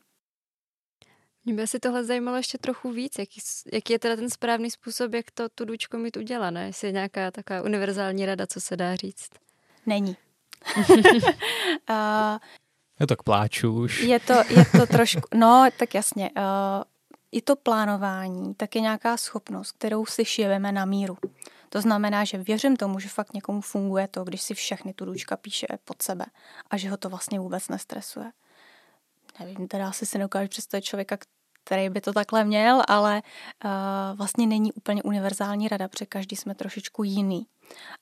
Mě 1.46 1.54
by 1.54 1.68
si 1.68 1.80
tohle 1.80 2.04
zajímalo 2.04 2.38
ještě 2.38 2.58
trochu 2.58 2.92
víc, 2.92 3.20
jaký, 3.20 3.42
jaký 3.74 3.94
je 3.94 4.00
teda 4.00 4.16
ten 4.16 4.30
správný 4.30 4.72
způsob, 4.72 5.14
jak 5.14 5.32
to 5.32 5.50
tu 5.50 5.66
dučko 5.66 5.98
mít 5.98 6.18
udělané, 6.18 6.66
jestli 6.66 6.88
je 6.88 6.92
nějaká 6.92 7.32
taková 7.32 7.62
univerzální 7.62 8.26
rada, 8.26 8.48
co 8.48 8.62
se 8.62 8.78
dá 8.78 8.96
říct. 8.96 9.30
Není. 9.86 10.18
uh, 10.78 10.86
Já 13.00 13.08
tak 13.08 13.24
pláču 13.24 13.74
už. 13.74 14.00
Je 14.00 14.20
to, 14.20 14.34
je 14.34 14.66
to 14.66 14.86
trošku, 14.88 15.22
no 15.36 15.70
tak 15.78 15.94
jasně, 15.94 16.32
uh, 16.38 16.44
i 17.34 17.42
to 17.42 17.56
plánování 17.56 18.56
tak 18.56 18.76
je 18.76 18.82
nějaká 18.82 19.18
schopnost, 19.18 19.72
kterou 19.72 20.06
si 20.06 20.26
šijeme 20.26 20.72
na 20.72 20.86
míru. 20.86 21.18
To 21.70 21.82
znamená, 21.82 22.24
že 22.24 22.38
věřím 22.38 22.76
tomu, 22.76 23.00
že 23.00 23.10
fakt 23.10 23.34
někomu 23.34 23.62
funguje 23.62 24.08
to, 24.08 24.24
když 24.24 24.42
si 24.42 24.54
všechny 24.54 24.94
tu 24.94 25.06
ručka 25.06 25.38
píše 25.38 25.68
pod 25.86 26.02
sebe 26.02 26.26
a 26.70 26.78
že 26.78 26.90
ho 26.90 26.98
to 26.98 27.10
vlastně 27.10 27.40
vůbec 27.40 27.70
nestresuje. 27.70 28.32
Nevím, 29.40 29.68
teda 29.68 29.90
asi 29.90 30.06
si 30.06 30.18
nedokážu 30.18 30.50
představit 30.50 30.82
člověka, 30.82 31.18
který 31.64 31.90
by 31.90 32.02
to 32.02 32.14
takhle 32.14 32.44
měl, 32.44 32.82
ale 32.88 33.22
uh, 33.66 33.72
vlastně 34.18 34.48
není 34.48 34.74
úplně 34.74 35.04
univerzální 35.04 35.68
rada, 35.68 35.88
protože 35.88 36.06
každý 36.06 36.36
jsme 36.36 36.56
trošičku 36.56 37.04
jiný. 37.04 37.46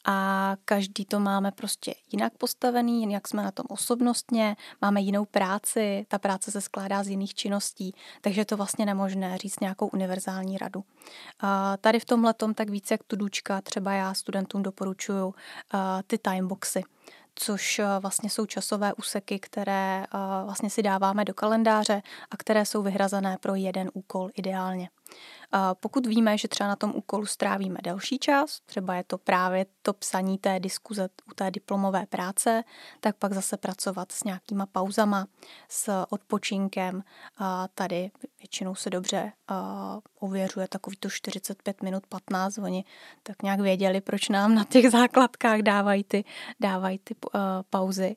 A 0.05 0.55
každý 0.65 1.05
to 1.05 1.19
máme 1.19 1.51
prostě 1.51 1.93
jinak 2.11 2.33
postavený, 2.37 3.01
jinak 3.01 3.27
jsme 3.27 3.43
na 3.43 3.51
tom 3.51 3.65
osobnostně, 3.69 4.55
máme 4.81 5.01
jinou 5.01 5.25
práci, 5.25 6.05
ta 6.07 6.19
práce 6.19 6.51
se 6.51 6.61
skládá 6.61 7.03
z 7.03 7.07
jiných 7.07 7.35
činností, 7.35 7.95
takže 8.21 8.41
je 8.41 8.45
to 8.45 8.57
vlastně 8.57 8.85
nemožné 8.85 9.37
říct 9.37 9.59
nějakou 9.59 9.87
univerzální 9.87 10.57
radu. 10.57 10.79
Uh, 10.79 11.49
tady 11.81 11.99
v 11.99 12.05
tomhle 12.05 12.33
tak 12.55 12.69
více 12.69 12.93
jak 12.93 13.03
tudučka, 13.03 13.61
třeba 13.61 13.91
já 13.93 14.13
studentům 14.13 14.63
doporučuju 14.63 15.25
uh, 15.25 15.33
ty 16.07 16.17
timeboxy 16.17 16.83
což 17.35 17.79
eh, 17.79 17.85
vlastně 17.99 18.29
jsou 18.29 18.45
časové 18.45 18.93
úseky, 18.93 19.39
které 19.39 20.03
eh, 20.03 20.17
vlastně 20.45 20.69
si 20.69 20.83
dáváme 20.83 21.25
do 21.25 21.33
kalendáře 21.33 22.01
a 22.31 22.37
které 22.37 22.65
jsou 22.65 22.81
vyhrazené 22.81 23.37
pro 23.41 23.55
jeden 23.55 23.89
úkol 23.93 24.29
ideálně. 24.35 24.89
Pokud 25.79 26.07
víme, 26.07 26.37
že 26.37 26.47
třeba 26.47 26.67
na 26.67 26.75
tom 26.75 26.91
úkolu 26.95 27.25
strávíme 27.25 27.79
delší 27.83 28.19
čas, 28.19 28.59
třeba 28.65 28.95
je 28.95 29.03
to 29.03 29.17
právě 29.17 29.65
to 29.81 29.93
psaní 29.93 30.37
té 30.37 30.59
diskuze 30.59 31.09
u 31.31 31.33
té 31.35 31.51
diplomové 31.51 32.05
práce, 32.05 32.63
tak 32.99 33.15
pak 33.15 33.33
zase 33.33 33.57
pracovat 33.57 34.11
s 34.11 34.23
nějakýma 34.23 34.65
pauzama, 34.65 35.27
s 35.69 36.05
odpočinkem. 36.09 37.03
Tady 37.73 38.11
většinou 38.39 38.75
se 38.75 38.89
dobře 38.89 39.31
ověřuje 40.21 40.67
takový 40.67 40.97
to 40.97 41.09
45 41.09 41.81
minut 41.81 42.07
15. 42.07 42.57
Oni 42.57 42.85
tak 43.23 43.43
nějak 43.43 43.59
věděli, 43.59 44.01
proč 44.01 44.29
nám 44.29 44.55
na 44.55 44.63
těch 44.63 44.91
základkách 44.91 45.59
dávají 45.59 46.03
ty, 46.03 46.23
dávají 46.59 46.99
ty 47.03 47.15
pauzy. 47.69 48.15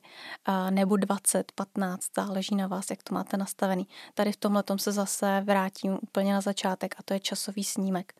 Nebo 0.69 0.97
20, 0.97 1.51
15, 1.51 2.03
záleží 2.15 2.55
na 2.55 2.67
vás, 2.67 2.89
jak 2.89 3.03
to 3.03 3.13
máte 3.13 3.37
nastavený. 3.37 3.87
Tady 4.13 4.31
v 4.31 4.37
tomhle 4.37 4.63
se 4.77 4.91
zase 4.91 5.41
vrátím 5.45 5.97
úplně 6.01 6.33
na 6.33 6.41
začátek 6.41 6.95
a 6.97 7.03
to 7.05 7.13
je 7.13 7.19
časový 7.19 7.63
snímek. 7.63 8.13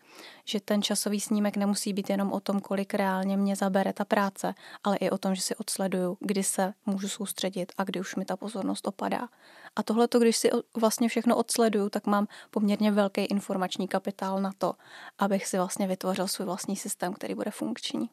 Že 0.46 0.60
ten 0.60 0.82
časový 0.82 1.20
snímek 1.20 1.58
nemusí 1.58 1.94
být 1.94 2.10
jenom 2.10 2.32
o 2.32 2.40
tom, 2.40 2.60
kolik 2.60 2.94
reálně 2.94 3.38
mě 3.38 3.56
zabere 3.56 3.94
ta 3.94 4.06
práce, 4.06 4.54
ale 4.84 4.98
i 4.98 5.10
o 5.10 5.18
tom, 5.18 5.36
že 5.36 5.42
si 5.42 5.56
odsleduju, 5.56 6.18
kdy 6.20 6.44
se 6.44 6.74
můžu 6.86 7.08
soustředit 7.08 7.72
a 7.78 7.84
kdy 7.84 8.00
už 8.00 8.16
mi 8.16 8.26
ta 8.26 8.38
pozornost 8.38 8.88
opadá. 8.88 9.28
A 9.76 9.84
tohle, 9.84 10.08
když 10.20 10.38
si 10.38 10.50
vlastně 10.78 11.10
všechno 11.10 11.36
odsleduju, 11.36 11.90
tak 11.90 12.08
mám 12.08 12.28
poměrně 12.52 12.92
velký 12.92 13.22
informační 13.22 13.75
kapitál 13.88 14.42
na 14.42 14.52
to, 14.58 14.74
abych 15.20 15.48
si 15.48 15.58
vlastně 15.58 15.88
vytvořil 15.88 16.28
svůj 16.28 16.46
vlastní 16.46 16.76
systém, 16.76 17.14
který 17.14 17.36
bude 17.36 17.52
funkční. 17.52 18.10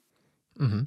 Mm-hmm. 0.61 0.87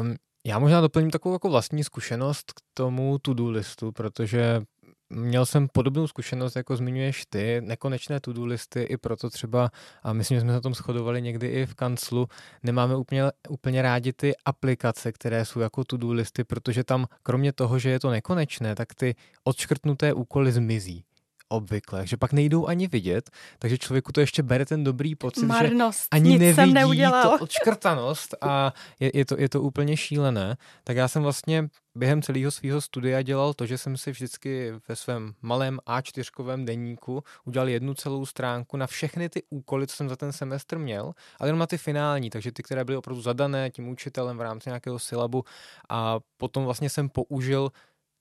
Um, 0.00 0.16
já 0.46 0.58
možná 0.58 0.80
doplním 0.80 1.10
takovou 1.10 1.34
jako 1.34 1.50
vlastní 1.50 1.84
zkušenost 1.84 2.52
k 2.52 2.60
tomu 2.74 3.18
to-do 3.18 3.50
listu, 3.50 3.92
protože 3.92 4.62
Měl 5.10 5.46
jsem 5.46 5.68
podobnou 5.68 6.06
zkušenost, 6.06 6.56
jako 6.56 6.76
zmiňuješ 6.76 7.26
ty, 7.26 7.60
nekonečné 7.64 8.20
to-do 8.20 8.46
listy, 8.46 8.82
i 8.82 8.96
proto 8.96 9.30
třeba, 9.30 9.70
a 10.02 10.12
myslím, 10.12 10.36
že 10.36 10.40
jsme 10.40 10.50
se 10.50 10.54
na 10.54 10.60
tom 10.60 10.74
shodovali 10.74 11.22
někdy 11.22 11.46
i 11.46 11.66
v 11.66 11.74
kanclu, 11.74 12.28
nemáme 12.62 12.96
úplně, 12.96 13.22
úplně 13.48 13.82
rádi 13.82 14.12
ty 14.12 14.32
aplikace, 14.44 15.12
které 15.12 15.44
jsou 15.44 15.60
jako 15.60 15.84
to-do 15.84 16.12
listy, 16.12 16.44
protože 16.44 16.84
tam 16.84 17.06
kromě 17.22 17.52
toho, 17.52 17.78
že 17.78 17.90
je 17.90 18.00
to 18.00 18.10
nekonečné, 18.10 18.74
tak 18.74 18.94
ty 18.94 19.14
odškrtnuté 19.44 20.12
úkoly 20.12 20.52
zmizí 20.52 21.04
obvykle, 21.48 22.06
že 22.06 22.16
pak 22.16 22.32
nejdou 22.32 22.66
ani 22.66 22.86
vidět, 22.86 23.30
takže 23.58 23.78
člověku 23.78 24.12
to 24.12 24.20
ještě 24.20 24.42
bere 24.42 24.66
ten 24.66 24.84
dobrý 24.84 25.14
pocit, 25.14 25.46
Marnost, 25.46 26.02
že 26.02 26.08
ani 26.10 26.38
nic 26.38 26.56
nevidí 26.56 27.04
to 27.22 27.38
odškrtanost 27.40 28.34
a 28.40 28.72
je, 29.00 29.10
je, 29.14 29.24
to, 29.24 29.40
je 29.40 29.48
to 29.48 29.62
úplně 29.62 29.96
šílené. 29.96 30.56
Tak 30.84 30.96
já 30.96 31.08
jsem 31.08 31.22
vlastně 31.22 31.68
během 31.94 32.22
celého 32.22 32.50
svého 32.50 32.80
studia 32.80 33.22
dělal 33.22 33.54
to, 33.54 33.66
že 33.66 33.78
jsem 33.78 33.96
si 33.96 34.10
vždycky 34.10 34.72
ve 34.88 34.96
svém 34.96 35.34
malém 35.42 35.78
A4 35.86 36.64
denníku 36.64 37.24
udělal 37.44 37.68
jednu 37.68 37.94
celou 37.94 38.26
stránku 38.26 38.76
na 38.76 38.86
všechny 38.86 39.28
ty 39.28 39.42
úkoly, 39.50 39.86
co 39.86 39.96
jsem 39.96 40.08
za 40.08 40.16
ten 40.16 40.32
semestr 40.32 40.78
měl, 40.78 41.12
ale 41.40 41.48
jenom 41.48 41.58
na 41.58 41.66
ty 41.66 41.78
finální, 41.78 42.30
takže 42.30 42.52
ty, 42.52 42.62
které 42.62 42.84
byly 42.84 42.96
opravdu 42.96 43.22
zadané 43.22 43.70
tím 43.70 43.88
učitelem 43.88 44.38
v 44.38 44.40
rámci 44.40 44.68
nějakého 44.68 44.98
syllabu 44.98 45.44
a 45.88 46.20
potom 46.36 46.64
vlastně 46.64 46.90
jsem 46.90 47.08
použil 47.08 47.70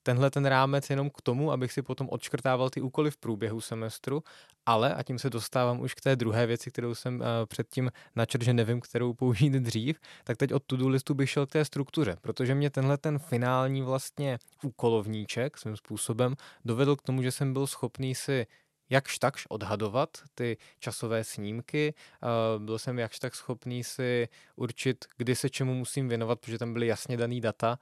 tenhle 0.03 0.31
ten 0.31 0.45
rámec 0.45 0.89
jenom 0.89 1.09
k 1.09 1.21
tomu, 1.21 1.51
abych 1.51 1.71
si 1.71 1.81
potom 1.81 2.09
odškrtával 2.09 2.69
ty 2.69 2.81
úkoly 2.81 3.11
v 3.11 3.17
průběhu 3.17 3.61
semestru, 3.61 4.23
ale, 4.65 4.93
a 4.93 5.03
tím 5.03 5.19
se 5.19 5.29
dostávám 5.29 5.79
už 5.79 5.93
k 5.93 6.01
té 6.01 6.15
druhé 6.15 6.45
věci, 6.45 6.71
kterou 6.71 6.95
jsem 6.95 7.15
uh, 7.15 7.25
předtím 7.45 7.91
načrt, 8.15 8.41
že 8.43 8.53
nevím, 8.53 8.81
kterou 8.81 9.13
použít 9.13 9.53
dřív, 9.53 9.99
tak 10.23 10.37
teď 10.37 10.53
od 10.53 10.63
to-do 10.63 10.87
listu 10.87 11.13
bych 11.13 11.29
šel 11.29 11.45
k 11.45 11.51
té 11.51 11.65
struktuře, 11.65 12.17
protože 12.21 12.55
mě 12.55 12.69
tenhle 12.69 12.97
ten 12.97 13.19
finální 13.19 13.81
vlastně 13.81 14.39
úkolovníček 14.63 15.57
svým 15.57 15.77
způsobem 15.77 16.35
dovedl 16.65 16.95
k 16.95 17.01
tomu, 17.01 17.21
že 17.21 17.31
jsem 17.31 17.53
byl 17.53 17.67
schopný 17.67 18.15
si 18.15 18.47
jakž 18.93 19.19
takž 19.19 19.45
odhadovat 19.49 20.09
ty 20.35 20.57
časové 20.79 21.23
snímky. 21.23 21.93
Byl 22.57 22.79
jsem 22.79 22.99
jakž 22.99 23.19
tak 23.19 23.35
schopný 23.35 23.83
si 23.83 24.27
určit, 24.55 25.05
kdy 25.17 25.35
se 25.35 25.49
čemu 25.49 25.73
musím 25.73 26.09
věnovat, 26.09 26.39
protože 26.39 26.57
tam 26.57 26.73
byly 26.73 26.87
jasně 26.87 27.17
daný 27.17 27.41
data, 27.41 27.79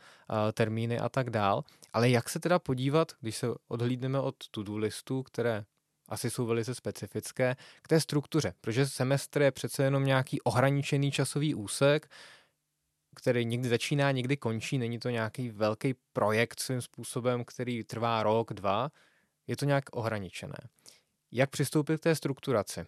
termíny 0.53 0.99
a 0.99 1.09
tak 1.09 1.29
dál. 1.29 1.63
Ale 1.93 2.09
jak 2.09 2.29
se 2.29 2.39
teda 2.39 2.59
podívat, 2.59 3.11
když 3.21 3.37
se 3.37 3.47
odhlídneme 3.67 4.19
od 4.19 4.35
to-do 4.51 4.77
listu, 4.77 5.23
které 5.23 5.63
asi 6.09 6.29
jsou 6.29 6.45
velice 6.45 6.75
specifické, 6.75 7.55
k 7.81 7.87
té 7.87 7.99
struktuře, 7.99 8.53
protože 8.61 8.87
semestr 8.87 9.41
je 9.41 9.51
přece 9.51 9.83
jenom 9.83 10.05
nějaký 10.05 10.41
ohraničený 10.41 11.11
časový 11.11 11.55
úsek, 11.55 12.07
který 13.15 13.45
někdy 13.45 13.69
začíná, 13.69 14.11
někdy 14.11 14.37
končí, 14.37 14.77
není 14.77 14.99
to 14.99 15.09
nějaký 15.09 15.49
velký 15.49 15.93
projekt 16.13 16.59
svým 16.59 16.81
způsobem, 16.81 17.45
který 17.45 17.83
trvá 17.83 18.23
rok, 18.23 18.53
dva, 18.53 18.89
je 19.47 19.57
to 19.57 19.65
nějak 19.65 19.83
ohraničené. 19.91 20.57
Jak 21.31 21.49
přistoupit 21.49 21.99
k 21.99 22.03
té 22.03 22.15
strukturaci? 22.15 22.85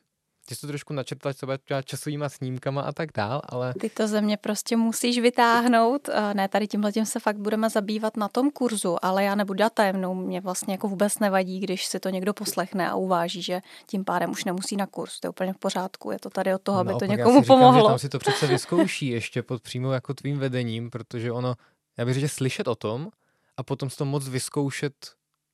Ty 0.47 0.55
jsi 0.55 0.62
to 0.62 0.67
trošku 0.67 0.93
načrtla 0.93 1.33
třeba 1.33 1.57
časovýma 1.83 2.29
snímkama 2.29 2.81
a 2.81 2.91
tak 2.91 3.09
dál, 3.15 3.41
ale... 3.50 3.73
Ty 3.79 3.89
to 3.89 4.07
země 4.07 4.38
prostě 4.38 4.77
musíš 4.77 5.19
vytáhnout. 5.19 6.09
Ne, 6.33 6.47
tady 6.47 6.67
tímhle 6.67 6.91
tím 6.91 7.05
se 7.05 7.19
fakt 7.19 7.38
budeme 7.38 7.69
zabývat 7.69 8.17
na 8.17 8.27
tom 8.27 8.51
kurzu, 8.51 9.05
ale 9.05 9.23
já 9.23 9.35
nebudu 9.35 9.63
tajemnou. 9.73 10.13
Mě 10.13 10.41
vlastně 10.41 10.73
jako 10.73 10.88
vůbec 10.88 11.19
nevadí, 11.19 11.59
když 11.59 11.85
si 11.85 12.00
to 12.00 12.09
někdo 12.09 12.33
poslechne 12.33 12.89
a 12.89 12.95
uváží, 12.95 13.41
že 13.41 13.62
tím 13.88 14.05
pádem 14.05 14.31
už 14.31 14.45
nemusí 14.45 14.75
na 14.75 14.88
kurz. 14.88 15.19
To 15.19 15.27
je 15.27 15.29
úplně 15.29 15.53
v 15.53 15.57
pořádku. 15.57 16.12
Je 16.12 16.19
to 16.19 16.29
tady 16.29 16.53
od 16.53 16.62
toho, 16.62 16.79
aby 16.79 16.93
to 17.00 17.05
někomu 17.05 17.35
já 17.35 17.41
si 17.41 17.47
pomohlo. 17.47 17.73
Říkám, 17.73 17.88
že 17.88 17.91
tam 17.91 18.00
si 18.00 18.09
to 18.09 18.19
přece 18.19 18.47
vyzkouší 18.47 19.07
ještě 19.07 19.43
pod 19.43 19.62
přímo 19.62 19.91
jako 19.91 20.13
tvým 20.13 20.39
vedením, 20.39 20.89
protože 20.89 21.31
ono, 21.31 21.55
já 21.97 22.05
bych 22.05 22.13
řekl, 22.13 22.27
že 22.27 22.29
slyšet 22.29 22.67
o 22.67 22.75
tom 22.75 23.09
a 23.57 23.63
potom 23.63 23.89
si 23.89 23.97
to 23.97 24.05
moc 24.05 24.27
vyzkoušet 24.29 24.93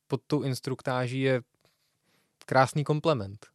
pod 0.06 0.20
tou 0.26 0.42
instruktáží 0.42 1.20
je 1.20 1.40
krásný 2.44 2.84
komplement. 2.84 3.46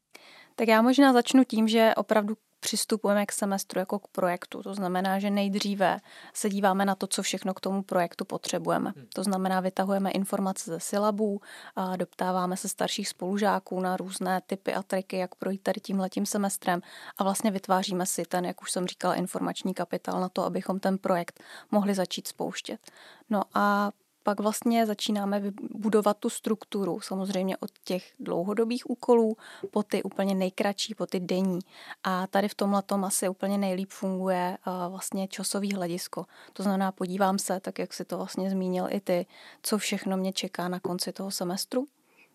Tak 0.55 0.67
já 0.67 0.81
možná 0.81 1.13
začnu 1.13 1.43
tím, 1.43 1.67
že 1.67 1.93
opravdu 1.97 2.37
přistupujeme 2.65 3.25
k 3.25 3.31
semestru 3.31 3.79
jako 3.79 3.99
k 3.99 4.07
projektu. 4.07 4.63
To 4.63 4.73
znamená, 4.73 5.19
že 5.19 5.29
nejdříve 5.29 5.99
se 6.33 6.49
díváme 6.49 6.85
na 6.85 6.95
to, 6.95 7.07
co 7.07 7.23
všechno 7.23 7.53
k 7.53 7.59
tomu 7.59 7.83
projektu 7.83 8.25
potřebujeme. 8.25 8.93
Hmm. 8.95 9.05
To 9.13 9.23
znamená, 9.23 9.59
vytahujeme 9.59 10.11
informace 10.11 10.71
ze 10.71 10.79
silabů, 10.79 11.41
a 11.75 11.95
doptáváme 11.95 12.57
se 12.57 12.69
starších 12.69 13.09
spolužáků 13.09 13.79
na 13.79 13.97
různé 13.97 14.41
typy 14.47 14.73
a 14.73 14.83
triky, 14.83 15.17
jak 15.17 15.35
projít 15.35 15.61
tady 15.63 15.81
tímhletím 15.81 16.25
semestrem 16.25 16.81
a 17.17 17.23
vlastně 17.23 17.51
vytváříme 17.51 18.05
si 18.05 18.25
ten, 18.25 18.45
jak 18.45 18.61
už 18.61 18.71
jsem 18.71 18.87
říkala, 18.87 19.15
informační 19.15 19.73
kapitál 19.73 20.21
na 20.21 20.29
to, 20.29 20.43
abychom 20.43 20.79
ten 20.79 20.97
projekt 20.97 21.43
mohli 21.71 21.93
začít 21.93 22.27
spouštět. 22.27 22.91
No 23.29 23.41
a 23.53 23.91
pak 24.25 24.39
vlastně 24.39 24.85
začínáme 24.85 25.41
budovat 25.71 26.17
tu 26.17 26.29
strukturu, 26.29 26.99
samozřejmě 26.99 27.57
od 27.57 27.69
těch 27.83 28.13
dlouhodobých 28.19 28.89
úkolů 28.89 29.37
po 29.71 29.83
ty 29.83 30.03
úplně 30.03 30.35
nejkratší, 30.35 30.95
po 30.95 31.05
ty 31.05 31.19
denní. 31.19 31.59
A 32.03 32.27
tady 32.27 32.47
v 32.47 32.55
tomhle 32.55 32.81
tom 32.81 33.05
asi 33.05 33.29
úplně 33.29 33.57
nejlíp 33.57 33.89
funguje 33.89 34.57
vlastně 34.89 35.27
časový 35.27 35.73
hledisko. 35.73 36.25
To 36.53 36.63
znamená, 36.63 36.91
podívám 36.91 37.39
se, 37.39 37.59
tak 37.59 37.79
jak 37.79 37.93
si 37.93 38.05
to 38.05 38.17
vlastně 38.17 38.49
zmínil 38.49 38.87
i 38.89 38.99
ty, 38.99 39.25
co 39.63 39.77
všechno 39.77 40.17
mě 40.17 40.33
čeká 40.33 40.67
na 40.67 40.79
konci 40.79 41.11
toho 41.11 41.31
semestru 41.31 41.87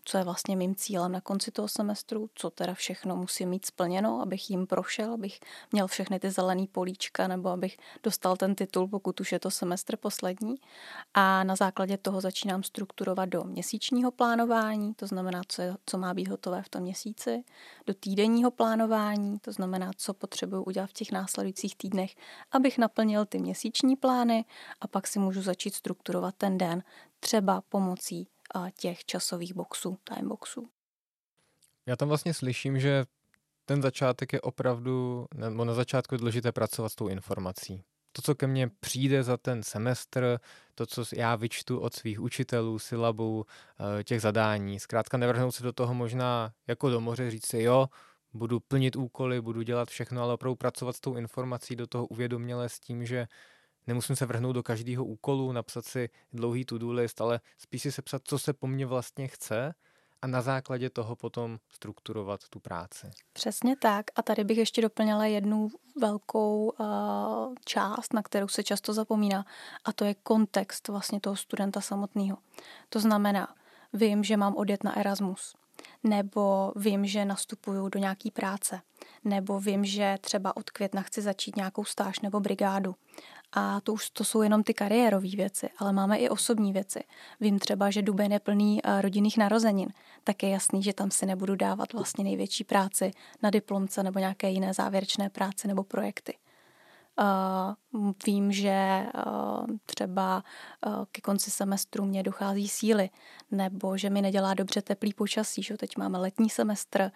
co 0.04 0.18
je 0.18 0.24
vlastně 0.24 0.56
mým 0.56 0.74
cílem 0.74 1.12
na 1.12 1.20
konci 1.20 1.50
toho 1.50 1.68
semestru, 1.68 2.30
co 2.34 2.50
teda 2.50 2.74
všechno 2.74 3.16
musím 3.16 3.48
mít 3.48 3.66
splněno, 3.66 4.20
abych 4.22 4.50
jim 4.50 4.66
prošel, 4.66 5.12
abych 5.12 5.40
měl 5.72 5.86
všechny 5.86 6.20
ty 6.20 6.30
zelený 6.30 6.66
políčka 6.66 7.28
nebo 7.28 7.48
abych 7.48 7.76
dostal 8.02 8.36
ten 8.36 8.54
titul, 8.54 8.88
pokud 8.88 9.20
už 9.20 9.32
je 9.32 9.38
to 9.38 9.50
semestr 9.50 9.96
poslední. 9.96 10.54
A 11.14 11.44
na 11.44 11.56
základě 11.56 11.96
toho 11.96 12.20
začínám 12.20 12.62
strukturovat 12.62 13.28
do 13.28 13.44
měsíčního 13.44 14.10
plánování, 14.10 14.94
to 14.94 15.06
znamená, 15.06 15.42
co, 15.48 15.62
je, 15.62 15.74
co 15.86 15.98
má 15.98 16.14
být 16.14 16.28
hotové 16.28 16.62
v 16.62 16.68
tom 16.68 16.82
měsíci, 16.82 17.44
do 17.86 17.94
týdenního 17.94 18.50
plánování, 18.50 19.38
to 19.38 19.52
znamená, 19.52 19.90
co 19.96 20.14
potřebuji 20.14 20.64
udělat 20.64 20.90
v 20.90 20.92
těch 20.92 21.12
následujících 21.12 21.76
týdnech, 21.76 22.14
abych 22.52 22.78
naplnil 22.78 23.26
ty 23.26 23.38
měsíční 23.38 23.96
plány 23.96 24.44
a 24.80 24.88
pak 24.88 25.06
si 25.06 25.18
můžu 25.18 25.42
začít 25.42 25.74
strukturovat 25.74 26.34
ten 26.38 26.58
den 26.58 26.82
třeba 27.20 27.60
pomocí 27.68 28.28
těch 28.78 29.04
časových 29.04 29.54
boxů, 29.54 29.98
timeboxů. 30.04 30.68
Já 31.86 31.96
tam 31.96 32.08
vlastně 32.08 32.34
slyším, 32.34 32.80
že 32.80 33.04
ten 33.64 33.82
začátek 33.82 34.32
je 34.32 34.40
opravdu, 34.40 35.26
nebo 35.34 35.64
na 35.64 35.74
začátku 35.74 36.14
je 36.14 36.18
důležité 36.18 36.52
pracovat 36.52 36.88
s 36.88 36.94
tou 36.94 37.08
informací. 37.08 37.84
To, 38.12 38.22
co 38.22 38.34
ke 38.34 38.46
mně 38.46 38.68
přijde 38.80 39.22
za 39.22 39.36
ten 39.36 39.62
semestr, 39.62 40.38
to, 40.74 40.86
co 40.86 41.04
já 41.16 41.36
vyčtu 41.36 41.78
od 41.78 41.94
svých 41.94 42.20
učitelů, 42.20 42.78
silabů, 42.78 43.46
eh, 44.00 44.04
těch 44.04 44.20
zadání, 44.20 44.80
zkrátka 44.80 45.16
nevrhnout 45.16 45.54
se 45.54 45.62
do 45.62 45.72
toho 45.72 45.94
možná 45.94 46.52
jako 46.66 46.90
do 46.90 47.00
moře, 47.00 47.30
říct 47.30 47.46
si, 47.46 47.62
jo, 47.62 47.88
budu 48.32 48.60
plnit 48.60 48.96
úkoly, 48.96 49.40
budu 49.40 49.62
dělat 49.62 49.88
všechno, 49.88 50.22
ale 50.22 50.34
opravdu 50.34 50.56
pracovat 50.56 50.96
s 50.96 51.00
tou 51.00 51.16
informací 51.16 51.76
do 51.76 51.86
toho 51.86 52.06
uvědoměle 52.06 52.68
s 52.68 52.80
tím, 52.80 53.06
že 53.06 53.26
nemusím 53.90 54.16
se 54.16 54.26
vrhnout 54.26 54.54
do 54.54 54.62
každého 54.62 55.04
úkolu, 55.04 55.52
napsat 55.52 55.84
si 55.84 56.08
dlouhý 56.32 56.64
to-do 56.64 56.92
list, 56.92 57.20
ale 57.20 57.40
spíš 57.58 57.82
si 57.82 57.92
sepsat, 57.92 58.22
co 58.24 58.38
se 58.38 58.52
po 58.52 58.66
mně 58.66 58.86
vlastně 58.86 59.28
chce 59.28 59.74
a 60.22 60.26
na 60.26 60.42
základě 60.42 60.90
toho 60.90 61.16
potom 61.16 61.58
strukturovat 61.68 62.40
tu 62.50 62.60
práci. 62.60 63.10
Přesně 63.32 63.76
tak. 63.76 64.06
A 64.16 64.22
tady 64.22 64.44
bych 64.44 64.58
ještě 64.58 64.82
doplnila 64.82 65.24
jednu 65.24 65.68
velkou 66.00 66.70
uh, 66.70 67.54
část, 67.64 68.12
na 68.12 68.22
kterou 68.22 68.48
se 68.48 68.62
často 68.62 68.92
zapomíná, 68.92 69.44
a 69.84 69.92
to 69.92 70.04
je 70.04 70.14
kontext 70.14 70.88
vlastně 70.88 71.20
toho 71.20 71.36
studenta 71.36 71.80
samotného. 71.80 72.38
To 72.88 73.00
znamená, 73.00 73.54
vím, 73.92 74.24
že 74.24 74.36
mám 74.36 74.56
odjet 74.56 74.84
na 74.84 74.96
Erasmus, 74.96 75.54
nebo 76.04 76.72
vím, 76.76 77.06
že 77.06 77.24
nastupuju 77.24 77.88
do 77.88 77.98
nějaké 77.98 78.30
práce, 78.30 78.80
nebo 79.24 79.60
vím, 79.60 79.84
že 79.84 80.18
třeba 80.20 80.56
od 80.56 80.70
května 80.70 81.02
chci 81.02 81.22
začít 81.22 81.56
nějakou 81.56 81.84
stáž 81.84 82.20
nebo 82.20 82.40
brigádu. 82.40 82.94
A 83.52 83.80
to 83.80 83.92
už 83.92 84.10
to 84.10 84.24
jsou 84.24 84.42
jenom 84.42 84.62
ty 84.62 84.74
kariérové 84.74 85.28
věci, 85.28 85.68
ale 85.78 85.92
máme 85.92 86.18
i 86.18 86.28
osobní 86.28 86.72
věci. 86.72 87.00
Vím 87.40 87.58
třeba, 87.58 87.90
že 87.90 88.02
duben 88.02 88.32
je 88.32 88.40
plný 88.40 88.80
eh, 88.84 89.02
rodinných 89.02 89.38
narozenin, 89.38 89.88
tak 90.24 90.42
je 90.42 90.48
jasný, 90.48 90.82
že 90.82 90.92
tam 90.92 91.10
si 91.10 91.26
nebudu 91.26 91.56
dávat 91.56 91.92
vlastně 91.92 92.24
největší 92.24 92.64
práci 92.64 93.10
na 93.42 93.50
diplomce 93.50 94.02
nebo 94.02 94.18
nějaké 94.18 94.50
jiné 94.50 94.74
závěrečné 94.74 95.30
práce 95.30 95.68
nebo 95.68 95.84
projekty. 95.84 96.34
Vím, 98.26 98.52
že 98.52 99.06
uh, 99.26 99.66
třeba 99.86 100.44
uh, 100.86 101.04
ke 101.12 101.20
konci 101.20 101.50
semestru 101.50 102.04
mě 102.04 102.22
dochází 102.22 102.68
síly, 102.68 103.10
nebo 103.50 103.96
že 103.96 104.10
mi 104.10 104.22
nedělá 104.22 104.54
dobře 104.54 104.82
teplý 104.82 105.14
počasí, 105.14 105.62
že 105.62 105.76
teď 105.76 105.96
máme 105.96 106.18
letní 106.18 106.50
semestr, 106.50 107.10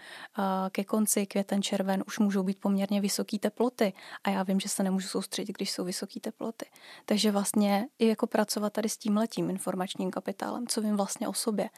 ke 0.70 0.84
konci 0.84 1.26
květen, 1.26 1.62
červen 1.62 2.04
už 2.06 2.18
můžou 2.18 2.42
být 2.42 2.60
poměrně 2.60 3.00
vysoké 3.00 3.38
teploty 3.38 3.92
a 4.24 4.30
já 4.30 4.42
vím, 4.42 4.60
že 4.60 4.68
se 4.68 4.82
nemůžu 4.82 5.08
soustředit, 5.08 5.52
když 5.52 5.70
jsou 5.70 5.84
vysoké 5.84 6.20
teploty. 6.20 6.66
Takže 7.04 7.30
vlastně 7.30 7.86
i 7.98 8.06
jako 8.06 8.26
pracovat 8.26 8.72
tady 8.72 8.88
s 8.88 8.96
tím 8.96 9.16
letím 9.16 9.50
informačním 9.50 10.10
kapitálem, 10.10 10.66
co 10.66 10.80
vím 10.80 10.96
vlastně 10.96 11.28
o 11.28 11.32
sobě, 11.32 11.70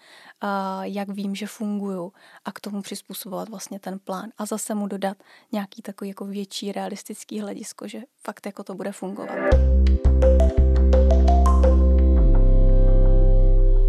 jak 0.82 1.09
vím, 1.09 1.35
že 1.35 1.46
funguju 1.46 2.12
a 2.44 2.52
k 2.52 2.61
tomu 2.61 2.82
přizpůsobovat 2.82 3.48
vlastně 3.48 3.78
ten 3.80 3.98
plán 3.98 4.30
a 4.38 4.46
zase 4.46 4.74
mu 4.74 4.87
dodat 4.87 5.16
nějaký 5.52 5.82
takový 5.82 6.09
jako 6.09 6.24
větší 6.24 6.72
realistický 6.72 7.40
hledisko, 7.40 7.88
že 7.88 8.02
fakt 8.24 8.46
jako 8.46 8.64
to 8.64 8.74
bude 8.74 8.86
fungovat. 8.92 9.37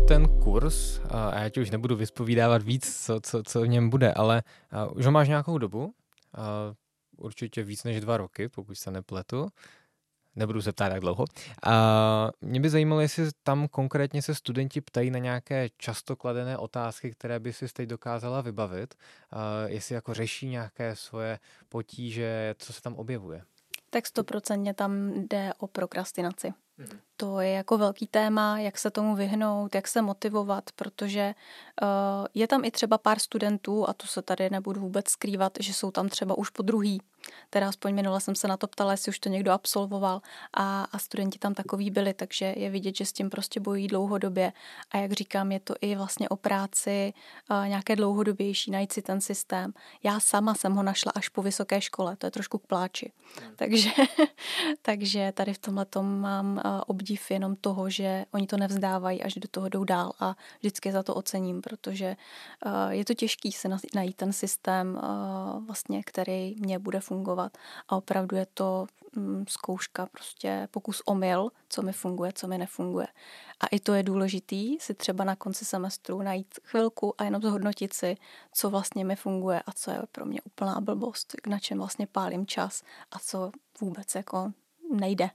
Ten 0.08 0.28
kurz, 0.44 1.00
a 1.10 1.40
já 1.40 1.50
ti 1.50 1.62
už 1.62 1.72
nebudu 1.72 1.96
vyspovídávat 1.96 2.62
víc, 2.64 3.06
co, 3.06 3.20
co, 3.22 3.44
co 3.44 3.62
v 3.62 3.68
něm 3.68 3.90
bude, 3.90 4.14
ale 4.14 4.44
už 4.96 5.06
ho 5.06 5.12
máš 5.12 5.28
nějakou 5.28 5.58
dobu, 5.58 5.94
určitě 7.18 7.64
víc 7.64 7.84
než 7.84 8.02
dva 8.02 8.18
roky, 8.18 8.50
pokud 8.50 8.76
se 8.76 8.92
nepletu. 8.92 9.48
Nebudu 10.36 10.62
se 10.62 10.72
ptát, 10.72 10.92
jak 10.92 11.00
dlouho. 11.00 11.26
A 11.64 12.30
mě 12.42 12.60
by 12.60 12.70
zajímalo, 12.70 13.02
jestli 13.02 13.30
tam 13.44 13.68
konkrétně 13.68 14.22
se 14.22 14.36
studenti 14.36 14.82
ptají 14.82 15.12
na 15.12 15.20
nějaké 15.20 15.70
často 15.78 16.16
kladené 16.16 16.58
otázky, 16.58 17.12
které 17.12 17.40
by 17.40 17.54
si 17.54 17.68
teď 17.68 17.90
dokázala 17.90 18.42
vybavit. 18.42 18.96
A 19.32 19.68
jestli 19.68 19.96
jako 19.96 20.14
řeší 20.14 20.48
nějaké 20.48 20.96
svoje 20.96 21.40
potíže, 21.70 22.56
co 22.58 22.74
se 22.74 22.82
tam 22.82 22.96
objevuje 22.96 23.42
tak 23.90 24.08
stoprocentně 24.08 24.74
tam 24.74 25.14
jde 25.14 25.54
o 25.58 25.68
prokrastinaci. 25.68 26.54
Mm. 26.78 27.00
To 27.18 27.40
je 27.40 27.52
jako 27.52 27.78
velký 27.78 28.08
téma, 28.08 28.60
jak 28.60 28.78
se 28.78 28.92
tomu 28.92 29.16
vyhnout, 29.16 29.76
jak 29.76 29.88
se 29.88 30.02
motivovat, 30.02 30.64
protože 30.76 31.36
uh, 31.82 31.88
je 32.34 32.48
tam 32.48 32.66
i 32.66 32.72
třeba 32.72 32.98
pár 32.98 33.20
studentů, 33.20 33.90
a 33.90 33.94
to 33.94 34.08
se 34.08 34.22
tady 34.22 34.50
nebudu 34.50 34.82
vůbec 34.82 35.10
skrývat, 35.10 35.54
že 35.60 35.74
jsou 35.74 35.92
tam 35.92 36.10
třeba 36.10 36.38
už 36.38 36.50
po 36.50 36.64
druhý, 36.64 37.02
Teda 37.50 37.70
aspoň 37.70 37.96
minule 37.96 38.22
jsem 38.22 38.36
se 38.36 38.48
na 38.48 38.58
to 38.58 38.68
ptala, 38.68 38.92
jestli 38.92 39.10
už 39.10 39.20
to 39.20 39.30
někdo 39.30 39.52
absolvoval 39.52 40.22
a, 40.54 40.84
a 40.84 41.00
studenti 41.00 41.40
tam 41.40 41.54
takový 41.54 41.92
byli, 41.92 42.14
takže 42.14 42.54
je 42.58 42.70
vidět, 42.70 42.96
že 42.96 43.06
s 43.06 43.14
tím 43.14 43.30
prostě 43.30 43.60
bojí 43.60 43.88
dlouhodobě. 43.88 44.54
A 44.92 44.98
jak 44.98 45.12
říkám, 45.12 45.52
je 45.52 45.60
to 45.60 45.74
i 45.82 45.96
vlastně 45.96 46.30
o 46.30 46.36
práci 46.36 47.14
uh, 47.52 47.68
nějaké 47.68 47.96
dlouhodobější, 47.96 48.72
najít 48.72 48.94
si 48.94 49.02
ten 49.02 49.22
systém. 49.22 49.74
Já 50.04 50.20
sama 50.20 50.56
jsem 50.56 50.74
ho 50.74 50.84
našla 50.84 51.12
až 51.16 51.30
po 51.30 51.42
vysoké 51.42 51.82
škole, 51.82 52.16
to 52.16 52.28
je 52.28 52.32
trošku 52.32 52.58
k 52.58 52.68
pláči. 52.68 53.12
Hmm. 53.42 53.56
Takže, 53.56 53.90
takže 54.82 55.32
tady 55.36 55.54
v 55.54 55.58
tomhle 55.58 55.86
mám 56.02 56.62
uh, 56.66 56.67
obdiv 56.88 57.32
jenom 57.32 57.56
toho, 57.56 57.90
že 57.90 58.26
oni 58.32 58.48
to 58.48 58.58
nevzdávají 58.58 59.24
a 59.24 59.30
že 59.30 59.40
do 59.40 59.48
toho 59.48 59.70
jdou 59.70 59.84
dál 59.84 60.12
a 60.20 60.36
vždycky 60.60 60.92
za 60.92 61.04
to 61.04 61.16
ocením, 61.16 61.62
protože 61.62 62.18
uh, 62.66 62.72
je 62.90 63.06
to 63.06 63.14
těžký 63.14 63.52
se 63.52 63.70
najít 63.96 64.16
ten 64.16 64.34
systém, 64.34 65.00
uh, 65.04 65.66
vlastně, 65.66 66.04
který 66.04 66.56
mě 66.60 66.80
bude 66.80 67.00
fungovat 67.00 67.58
a 67.90 67.96
opravdu 67.96 68.36
je 68.36 68.48
to 68.54 68.88
mm, 69.16 69.46
zkouška, 69.48 70.06
prostě 70.06 70.68
pokus 70.72 71.02
omyl, 71.06 71.50
co 71.70 71.82
mi 71.82 71.94
funguje, 71.94 72.34
co 72.34 72.48
mi 72.48 72.58
nefunguje. 72.58 73.08
A 73.60 73.68
i 73.68 73.80
to 73.80 73.94
je 73.94 74.04
důležitý 74.04 74.80
si 74.80 74.94
třeba 74.94 75.24
na 75.24 75.36
konci 75.36 75.66
semestru 75.66 76.22
najít 76.22 76.60
chvilku 76.64 77.22
a 77.22 77.24
jenom 77.24 77.42
zhodnotit 77.42 77.94
si, 77.94 78.18
co 78.54 78.70
vlastně 78.70 79.06
mi 79.06 79.16
funguje 79.16 79.62
a 79.62 79.72
co 79.72 79.92
je 79.92 80.02
pro 80.12 80.26
mě 80.26 80.42
úplná 80.42 80.82
blbost, 80.82 81.36
na 81.48 81.60
čem 81.60 81.78
vlastně 81.78 82.08
pálím 82.08 82.46
čas 82.46 82.84
a 83.12 83.20
co 83.20 83.52
vůbec 83.82 84.16
jako 84.16 84.52
nejde. 84.94 85.30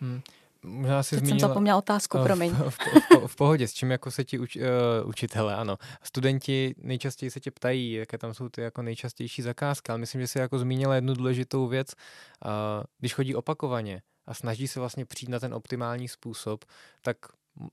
Hmm. 0.00 0.22
Možná 0.64 1.02
si 1.02 1.10
Teď 1.10 1.18
zmínila, 1.18 1.38
jsem 1.40 1.48
zapomněla 1.48 1.78
otázku, 1.78 2.18
promiň. 2.22 2.52
V, 2.52 2.70
v, 2.70 2.78
v, 2.78 3.26
v 3.26 3.36
pohodě, 3.36 3.68
s 3.68 3.72
čím 3.72 3.90
jako 3.90 4.10
se 4.10 4.24
ti 4.24 4.38
uč, 4.38 4.56
uh, 4.56 4.62
učitele, 5.04 5.56
ano. 5.56 5.78
Studenti 6.02 6.74
nejčastěji 6.78 7.30
se 7.30 7.40
tě 7.40 7.50
ptají, 7.50 7.92
jaké 7.92 8.18
tam 8.18 8.34
jsou 8.34 8.48
ty 8.48 8.60
jako 8.60 8.82
nejčastější 8.82 9.42
zakázky, 9.42 9.88
ale 9.88 9.98
myslím, 9.98 10.20
že 10.20 10.28
jsi 10.28 10.38
jako 10.38 10.58
zmínila 10.58 10.94
jednu 10.94 11.14
důležitou 11.14 11.68
věc. 11.68 11.92
Uh, 12.44 12.50
když 12.98 13.14
chodí 13.14 13.34
opakovaně 13.34 14.02
a 14.26 14.34
snaží 14.34 14.68
se 14.68 14.80
vlastně 14.80 15.06
přijít 15.06 15.28
na 15.28 15.40
ten 15.40 15.54
optimální 15.54 16.08
způsob, 16.08 16.64
tak 17.02 17.16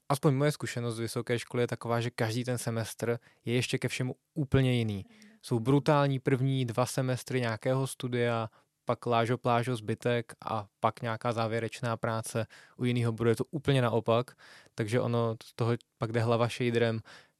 aspoň 0.09 0.33
moje 0.35 0.51
zkušenost 0.51 0.95
z 0.95 0.99
vysoké 0.99 1.39
školy 1.39 1.63
je 1.63 1.67
taková, 1.67 2.01
že 2.01 2.09
každý 2.09 2.43
ten 2.43 2.57
semestr 2.57 3.19
je 3.45 3.53
ještě 3.53 3.77
ke 3.77 3.87
všemu 3.87 4.15
úplně 4.33 4.73
jiný. 4.73 5.05
Jsou 5.41 5.59
brutální 5.59 6.19
první 6.19 6.65
dva 6.65 6.85
semestry 6.85 7.41
nějakého 7.41 7.87
studia, 7.87 8.49
pak 8.89 9.05
lážo 9.05 9.37
plážo 9.37 9.75
zbytek 9.75 10.33
a 10.45 10.67
pak 10.79 11.01
nějaká 11.01 11.31
závěrečná 11.31 11.97
práce. 11.97 12.47
U 12.77 12.85
jiného 12.85 13.11
bude 13.11 13.35
to 13.35 13.43
úplně 13.51 13.81
naopak, 13.81 14.37
takže 14.75 15.01
ono 15.01 15.35
z 15.43 15.53
toho 15.53 15.71
pak 15.97 16.11
jde 16.11 16.21
hlava 16.21 16.47
shaderem, 16.47 16.99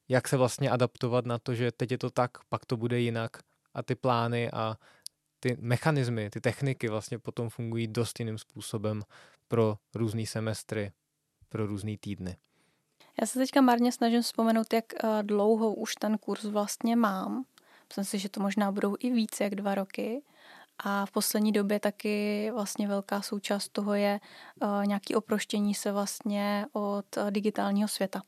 jak 0.10 0.28
se 0.28 0.38
vlastně 0.38 0.70
adaptovat 0.70 1.26
na 1.26 1.40
to, 1.40 1.56
že 1.56 1.72
teď 1.72 1.92
je 1.92 1.98
to 1.98 2.10
tak, 2.10 2.38
pak 2.50 2.66
to 2.66 2.78
bude 2.78 3.00
jinak 3.00 3.32
a 3.74 3.84
ty 3.84 3.96
plány 3.96 4.52
a 4.52 4.78
ty 5.40 5.58
mechanismy, 5.60 6.30
ty 6.30 6.42
techniky 6.42 6.90
vlastně 6.90 7.20
potom 7.20 7.50
fungují 7.50 7.88
dost 7.88 8.20
jiným 8.20 8.38
způsobem 8.38 9.02
pro 9.48 9.78
různý 9.96 10.26
semestry, 10.26 10.92
pro 11.50 11.68
různý 11.68 11.98
týdny. 11.98 12.38
Já 13.22 13.28
se 13.28 13.40
teďka 13.40 13.62
marně 13.62 13.92
snažím 13.92 14.22
vzpomenout, 14.22 14.74
jak 14.74 14.86
eh, 14.94 15.24
dlouho 15.24 15.74
už 15.74 15.96
ten 15.96 16.18
kurz 16.18 16.46
vlastně 16.46 16.96
mám. 16.96 17.46
Myslím 17.90 18.06
si, 18.06 18.20
že 18.20 18.30
to 18.30 18.40
možná 18.40 18.72
budou 18.72 18.96
i 19.00 19.10
více 19.10 19.44
jak 19.44 19.56
dva 19.56 19.76
roky. 19.76 20.22
A 20.84 21.06
v 21.06 21.12
poslední 21.12 21.52
době 21.52 21.80
taky 21.80 22.52
vlastně 22.54 22.88
velká 22.88 23.22
součást 23.22 23.70
toho 23.70 23.94
je 23.94 24.20
uh, 24.62 24.86
nějaký 24.86 25.16
oproštění 25.16 25.76
se 25.76 25.92
vlastně 25.92 26.66
od 26.74 27.18
uh, 27.18 27.32
digitálního 27.32 27.88
světa. 27.88 28.22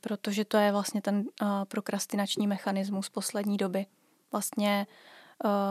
Protože 0.00 0.44
to 0.44 0.56
je 0.56 0.72
vlastně 0.72 1.02
ten 1.02 1.16
uh, 1.16 1.48
prokrastinační 1.64 2.46
mechanismus 2.46 3.08
poslední 3.08 3.56
doby. 3.56 3.86
Vlastně 4.32 4.86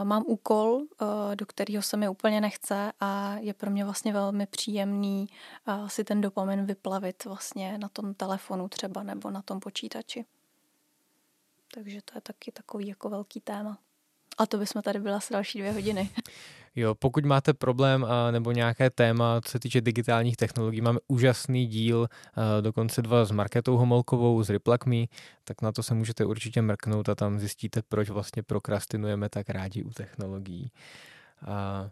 mám 0.04 0.24
úkol, 0.26 0.82
do 1.34 1.46
kterého 1.46 1.82
se 1.82 1.96
mi 1.96 2.08
úplně 2.08 2.40
nechce 2.40 2.92
a 3.00 3.36
je 3.38 3.54
pro 3.54 3.70
mě 3.70 3.84
vlastně 3.84 4.12
velmi 4.12 4.46
příjemný 4.46 5.28
si 5.86 6.04
ten 6.04 6.20
dopamin 6.20 6.66
vyplavit 6.66 7.24
vlastně 7.24 7.78
na 7.78 7.88
tom 7.88 8.14
telefonu 8.14 8.68
třeba 8.68 9.02
nebo 9.02 9.30
na 9.30 9.42
tom 9.42 9.60
počítači. 9.60 10.24
Takže 11.74 12.02
to 12.02 12.12
je 12.14 12.20
taky 12.20 12.52
takový 12.52 12.86
jako 12.86 13.08
velký 13.08 13.40
téma. 13.40 13.78
A 14.40 14.46
to 14.46 14.58
bychom 14.58 14.82
tady 14.82 14.98
byla 15.00 15.20
s 15.20 15.30
další 15.30 15.58
dvě 15.58 15.72
hodiny. 15.72 16.10
Jo, 16.76 16.94
pokud 16.94 17.24
máte 17.24 17.54
problém 17.54 18.04
a, 18.04 18.30
nebo 18.30 18.52
nějaké 18.52 18.90
téma, 18.90 19.40
co 19.44 19.50
se 19.50 19.58
týče 19.58 19.80
digitálních 19.80 20.36
technologií, 20.36 20.80
máme 20.80 20.98
úžasný 21.08 21.66
díl, 21.66 22.08
a, 22.34 22.60
dokonce 22.60 23.02
dva 23.02 23.24
s 23.24 23.30
Marketou 23.30 23.76
Homolkovou 23.76 24.42
z 24.42 24.50
Replakme, 24.50 25.04
tak 25.44 25.62
na 25.62 25.72
to 25.72 25.82
se 25.82 25.94
můžete 25.94 26.24
určitě 26.24 26.62
mrknout 26.62 27.08
a 27.08 27.14
tam 27.14 27.38
zjistíte, 27.38 27.82
proč 27.88 28.10
vlastně 28.10 28.42
prokrastinujeme 28.42 29.28
tak 29.28 29.50
rádi 29.50 29.82
u 29.82 29.90
technologií. 29.90 30.72
A, 31.46 31.90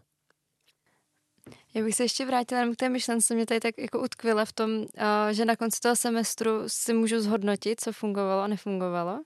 já 1.73 1.83
bych 1.83 1.95
se 1.95 2.03
ještě 2.03 2.25
vrátila 2.25 2.73
k 2.73 2.75
té 2.75 2.89
myšlence, 2.89 3.35
mě 3.35 3.45
tady 3.45 3.59
tak 3.59 3.77
jako 3.77 3.99
utkvila 3.99 4.45
v 4.45 4.53
tom, 4.53 4.85
že 5.31 5.45
na 5.45 5.55
konci 5.55 5.79
toho 5.79 5.95
semestru 5.95 6.51
si 6.67 6.93
můžu 6.93 7.21
zhodnotit, 7.21 7.81
co 7.81 7.93
fungovalo 7.93 8.41
a 8.41 8.47
nefungovalo. 8.47 9.19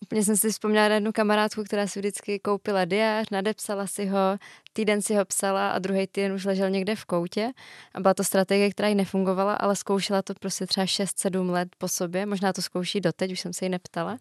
Úplně 0.00 0.24
jsem 0.24 0.36
si 0.36 0.50
vzpomněla 0.50 0.88
na 0.88 0.94
jednu 0.94 1.12
kamarádku, 1.12 1.64
která 1.64 1.86
si 1.86 1.98
vždycky 1.98 2.38
koupila 2.38 2.84
diář, 2.84 3.30
nadepsala 3.30 3.86
si 3.86 4.06
ho, 4.06 4.38
týden 4.72 5.02
si 5.02 5.14
ho 5.14 5.24
psala 5.24 5.70
a 5.70 5.78
druhý 5.78 6.06
týden 6.06 6.32
už 6.32 6.44
ležel 6.44 6.70
někde 6.70 6.96
v 6.96 7.04
koutě. 7.04 7.52
A 7.94 8.00
byla 8.00 8.14
to 8.14 8.24
strategie, 8.24 8.70
která 8.70 8.88
jí 8.88 8.94
nefungovala, 8.94 9.54
ale 9.54 9.76
zkoušela 9.76 10.22
to 10.22 10.34
prostě 10.34 10.66
třeba 10.66 10.86
6-7 10.86 11.50
let 11.50 11.68
po 11.78 11.88
sobě. 11.88 12.26
Možná 12.26 12.52
to 12.52 12.62
zkouší 12.62 13.00
doteď, 13.00 13.32
už 13.32 13.40
jsem 13.40 13.52
se 13.52 13.64
jí 13.64 13.68
neptala. 13.68 14.18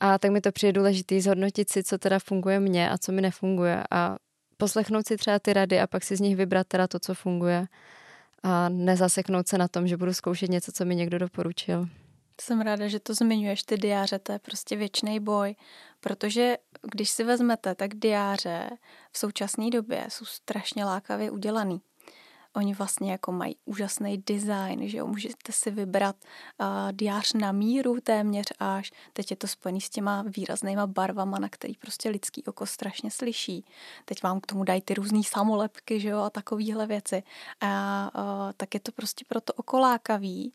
A 0.00 0.18
tak 0.18 0.30
mi 0.30 0.40
to 0.40 0.52
přijde 0.52 0.72
důležité 0.72 1.20
zhodnotit 1.20 1.70
si, 1.70 1.84
co 1.84 1.98
teda 1.98 2.18
funguje 2.18 2.60
mně 2.60 2.90
a 2.90 2.98
co 2.98 3.12
mi 3.12 3.22
nefunguje. 3.22 3.82
A 3.90 4.16
poslechnout 4.56 5.06
si 5.06 5.16
třeba 5.16 5.38
ty 5.38 5.52
rady 5.52 5.80
a 5.80 5.86
pak 5.86 6.04
si 6.04 6.16
z 6.16 6.20
nich 6.20 6.36
vybrat 6.36 6.66
teda 6.68 6.88
to, 6.88 6.98
co 6.98 7.14
funguje. 7.14 7.66
A 8.42 8.68
nezaseknout 8.68 9.48
se 9.48 9.58
na 9.58 9.68
tom, 9.68 9.88
že 9.88 9.96
budu 9.96 10.14
zkoušet 10.14 10.50
něco, 10.50 10.72
co 10.72 10.84
mi 10.84 10.96
někdo 10.96 11.18
doporučil. 11.18 11.88
Jsem 12.40 12.60
ráda, 12.60 12.88
že 12.88 13.00
to 13.00 13.14
zmiňuješ, 13.14 13.62
ty 13.62 13.76
diáře, 13.76 14.18
to 14.18 14.32
je 14.32 14.38
prostě 14.38 14.76
věčný 14.76 15.20
boj, 15.20 15.56
protože 16.00 16.58
když 16.82 17.10
si 17.10 17.24
vezmete, 17.24 17.74
tak 17.74 17.94
diáře 17.94 18.70
v 19.12 19.18
současné 19.18 19.70
době 19.70 20.06
jsou 20.08 20.24
strašně 20.24 20.84
lákavě 20.84 21.30
udělaný. 21.30 21.80
Oni 22.56 22.74
vlastně 22.74 23.12
jako 23.12 23.32
mají 23.32 23.56
úžasný 23.64 24.18
design, 24.26 24.88
že 24.88 24.98
jo, 24.98 25.06
můžete 25.06 25.52
si 25.52 25.70
vybrat 25.70 26.16
uh, 26.60 26.66
diář 26.92 27.32
na 27.32 27.52
míru 27.52 28.00
téměř 28.00 28.46
až. 28.58 28.92
Teď 29.12 29.30
je 29.30 29.36
to 29.36 29.46
spojený 29.46 29.80
s 29.80 29.90
těma 29.90 30.24
výraznýma 30.36 30.86
barvama, 30.86 31.38
na 31.38 31.48
který 31.48 31.74
prostě 31.74 32.08
lidský 32.10 32.44
oko 32.44 32.66
strašně 32.66 33.10
slyší. 33.10 33.64
Teď 34.04 34.22
vám 34.22 34.40
k 34.40 34.46
tomu 34.46 34.64
dají 34.64 34.80
ty 34.80 34.94
různé 34.94 35.22
samolepky, 35.24 36.00
že 36.00 36.08
jo, 36.08 36.18
a 36.18 36.30
takovéhle 36.30 36.86
věci. 36.86 37.22
A 37.60 38.10
uh, 38.14 38.52
tak 38.56 38.74
je 38.74 38.80
to 38.80 38.92
prostě 38.92 39.24
pro 39.28 39.40
to 39.40 39.52
oko 39.52 39.78
lákavý 39.78 40.54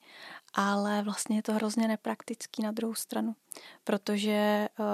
ale 0.54 1.02
vlastně 1.02 1.36
je 1.38 1.44
to 1.44 1.54
hrozně 1.54 1.88
nepraktický 1.88 2.64
na 2.64 2.72
druhou 2.72 2.96
stranu, 2.96 3.36
protože 3.84 4.70
uh, 4.80 4.86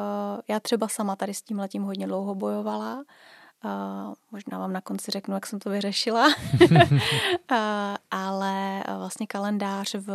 já 0.48 0.60
třeba 0.60 0.88
sama 0.88 1.16
tady 1.16 1.34
s 1.34 1.42
tím 1.42 1.60
letím 1.60 1.84
hodně 1.84 2.08
dlouho 2.08 2.36
bojovala, 2.36 3.04
Uh, 3.66 4.14
možná 4.32 4.60
vám 4.60 4.74
na 4.74 4.82
konci 4.82 5.12
řeknu, 5.12 5.34
jak 5.34 5.48
jsem 5.48 5.60
to 5.60 5.70
vyřešila, 5.70 6.28
uh, 6.28 6.78
ale 8.12 8.84
vlastně 8.98 9.28
kalendář 9.28 9.96
v 9.96 10.10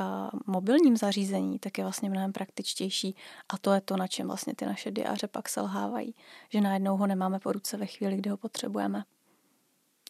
uh, 0.00 0.04
mobilním 0.46 0.96
zařízení 0.96 1.58
tak 1.58 1.78
je 1.78 1.84
vlastně 1.84 2.10
mnohem 2.10 2.32
praktičtější. 2.32 3.16
A 3.48 3.58
to 3.58 3.72
je 3.72 3.80
to, 3.80 3.96
na 3.96 4.06
čem 4.06 4.26
vlastně 4.26 4.54
ty 4.54 4.66
naše 4.66 4.90
diáře 4.90 5.26
pak 5.26 5.48
selhávají, 5.48 6.14
že 6.48 6.60
najednou 6.60 6.96
ho 6.96 7.06
nemáme 7.06 7.38
po 7.38 7.52
ruce 7.52 7.76
ve 7.76 7.86
chvíli, 7.86 8.16
kdy 8.16 8.30
ho 8.30 8.36
potřebujeme. 8.36 9.04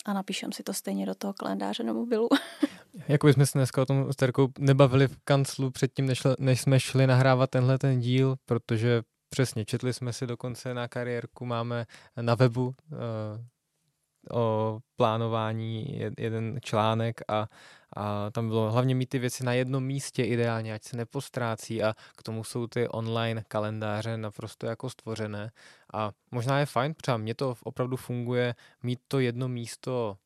A 0.04 0.12
napíšem 0.12 0.52
si 0.52 0.62
to 0.62 0.74
stejně 0.74 1.06
do 1.06 1.14
toho 1.14 1.32
kalendáře 1.32 1.82
na 1.82 1.92
mobilu. 1.92 2.28
Jako 3.08 3.26
bychom 3.26 3.46
se 3.46 3.58
dneska 3.58 3.82
o 3.82 3.86
tom 3.86 4.12
s 4.12 4.16
Terkou 4.16 4.48
nebavili 4.58 5.08
v 5.08 5.16
kanclu 5.24 5.70
předtím, 5.70 6.06
než, 6.06 6.22
než 6.38 6.60
jsme 6.60 6.80
šli 6.80 7.06
nahrávat 7.06 7.50
tenhle 7.50 7.78
ten 7.78 8.00
díl, 8.00 8.36
protože 8.46 9.02
přesně 9.28 9.64
četli 9.64 9.92
jsme 9.92 10.12
si 10.12 10.26
dokonce 10.26 10.74
na 10.74 10.88
kariérku, 10.88 11.46
máme 11.46 11.86
na 12.20 12.34
webu 12.34 12.66
uh, 12.66 12.74
o 14.32 14.78
plánování 14.96 16.00
jeden 16.18 16.58
článek 16.62 17.20
a, 17.28 17.48
a 17.96 18.30
tam 18.30 18.48
bylo 18.48 18.72
hlavně 18.72 18.94
mít 18.94 19.08
ty 19.08 19.18
věci 19.18 19.44
na 19.44 19.52
jednom 19.52 19.84
místě 19.84 20.24
ideálně, 20.24 20.74
ať 20.74 20.84
se 20.84 20.96
nepostrácí 20.96 21.82
a 21.82 21.94
k 22.16 22.22
tomu 22.22 22.44
jsou 22.44 22.66
ty 22.66 22.88
online 22.88 23.44
kalendáře 23.48 24.16
naprosto 24.16 24.66
jako 24.66 24.90
stvořené. 24.90 25.50
A 25.94 26.10
možná 26.30 26.58
je 26.58 26.66
fajn, 26.66 26.94
třeba 26.94 27.16
mně 27.16 27.34
to 27.34 27.54
opravdu 27.64 27.96
funguje 27.96 28.54
mít 28.82 29.00
to 29.08 29.20
jedno 29.20 29.48
místo 29.48 30.16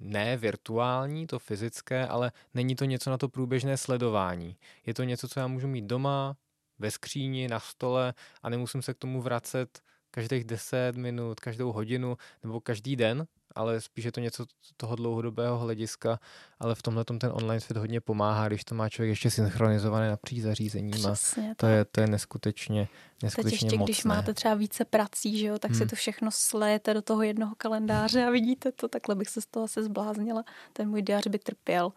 ne 0.00 0.36
virtuální, 0.36 1.26
to 1.26 1.38
fyzické, 1.38 2.06
ale 2.06 2.32
není 2.54 2.74
to 2.76 2.84
něco 2.84 3.10
na 3.10 3.18
to 3.18 3.28
průběžné 3.28 3.76
sledování. 3.76 4.56
Je 4.86 4.94
to 4.94 5.02
něco, 5.02 5.28
co 5.28 5.40
já 5.40 5.46
můžu 5.46 5.68
mít 5.68 5.84
doma, 5.84 6.36
ve 6.78 6.90
skříni, 6.90 7.48
na 7.48 7.60
stole 7.60 8.14
a 8.42 8.50
nemusím 8.50 8.82
se 8.82 8.94
k 8.94 8.98
tomu 8.98 9.22
vracet 9.22 9.82
každých 10.10 10.44
10 10.44 10.96
minut, 10.96 11.40
každou 11.40 11.72
hodinu 11.72 12.16
nebo 12.42 12.60
každý 12.60 12.96
den, 12.96 13.26
ale 13.54 13.80
spíš 13.80 14.04
je 14.04 14.12
to 14.12 14.20
něco 14.20 14.46
toho 14.76 14.96
dlouhodobého 14.96 15.58
hlediska, 15.58 16.20
ale 16.60 16.74
v 16.74 16.82
tomhle 16.82 17.04
ten 17.04 17.30
online 17.32 17.60
svět 17.60 17.76
hodně 17.76 18.00
pomáhá, 18.00 18.48
když 18.48 18.64
to 18.64 18.74
má 18.74 18.88
člověk 18.88 19.10
ještě 19.10 19.30
synchronizované 19.30 20.08
napříč 20.08 20.42
zařízením 20.42 20.92
Přesně, 20.92 21.54
to 21.56 21.66
je, 21.66 21.84
to 21.84 22.00
je 22.00 22.06
neskutečně, 22.06 22.88
neskutečně 23.22 23.50
Teď 23.50 23.62
ještě, 23.62 23.78
mocné. 23.78 23.84
když 23.84 24.04
máte 24.04 24.34
třeba 24.34 24.54
více 24.54 24.84
prací, 24.84 25.38
že 25.38 25.46
jo, 25.46 25.58
tak 25.58 25.70
hmm. 25.70 25.80
si 25.80 25.86
to 25.86 25.96
všechno 25.96 26.30
slejete 26.32 26.94
do 26.94 27.02
toho 27.02 27.22
jednoho 27.22 27.54
kalendáře 27.58 28.24
a 28.24 28.30
vidíte 28.30 28.72
to, 28.72 28.88
takhle 28.88 29.14
bych 29.14 29.28
se 29.28 29.40
z 29.40 29.46
toho 29.46 29.64
asi 29.64 29.82
zbláznila. 29.82 30.44
Ten 30.72 30.88
můj 30.88 31.02
diář 31.02 31.26
by 31.26 31.38
trpěl. 31.38 31.92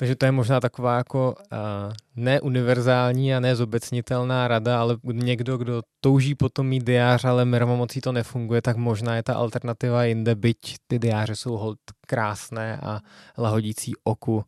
Takže 0.00 0.16
to 0.16 0.26
je 0.26 0.32
možná 0.32 0.60
taková 0.60 0.96
jako 0.96 1.34
uh, 1.36 1.92
neuniverzální 2.16 3.34
a 3.34 3.40
nezobecnitelná 3.40 4.48
rada, 4.48 4.80
ale 4.80 4.96
někdo, 5.02 5.58
kdo 5.58 5.82
touží 6.00 6.34
potom 6.34 6.66
mít 6.66 6.84
diář, 6.84 7.24
ale 7.24 7.44
mermomocí 7.44 8.00
to 8.00 8.12
nefunguje, 8.12 8.62
tak 8.62 8.76
možná 8.76 9.16
je 9.16 9.22
ta 9.22 9.34
alternativa 9.34 10.04
jinde, 10.04 10.34
byť 10.34 10.76
ty 10.86 10.98
diáře 10.98 11.36
jsou 11.36 11.56
hold 11.56 11.78
krásné 12.06 12.76
a 12.76 13.00
lahodící 13.38 13.92
oku 14.04 14.44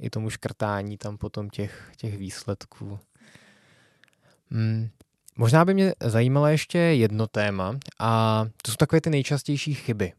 i 0.00 0.10
tomu 0.10 0.30
škrtání 0.30 0.98
tam 0.98 1.18
potom 1.18 1.50
těch, 1.50 1.92
těch 1.96 2.18
výsledků. 2.18 2.98
Hmm. 4.50 4.88
Možná 5.36 5.64
by 5.64 5.74
mě 5.74 5.94
zajímalo 6.00 6.46
ještě 6.46 6.78
jedno 6.78 7.26
téma 7.26 7.78
a 7.98 8.44
to 8.62 8.70
jsou 8.70 8.76
takové 8.76 9.00
ty 9.00 9.10
nejčastější 9.10 9.74
chyby 9.74 10.12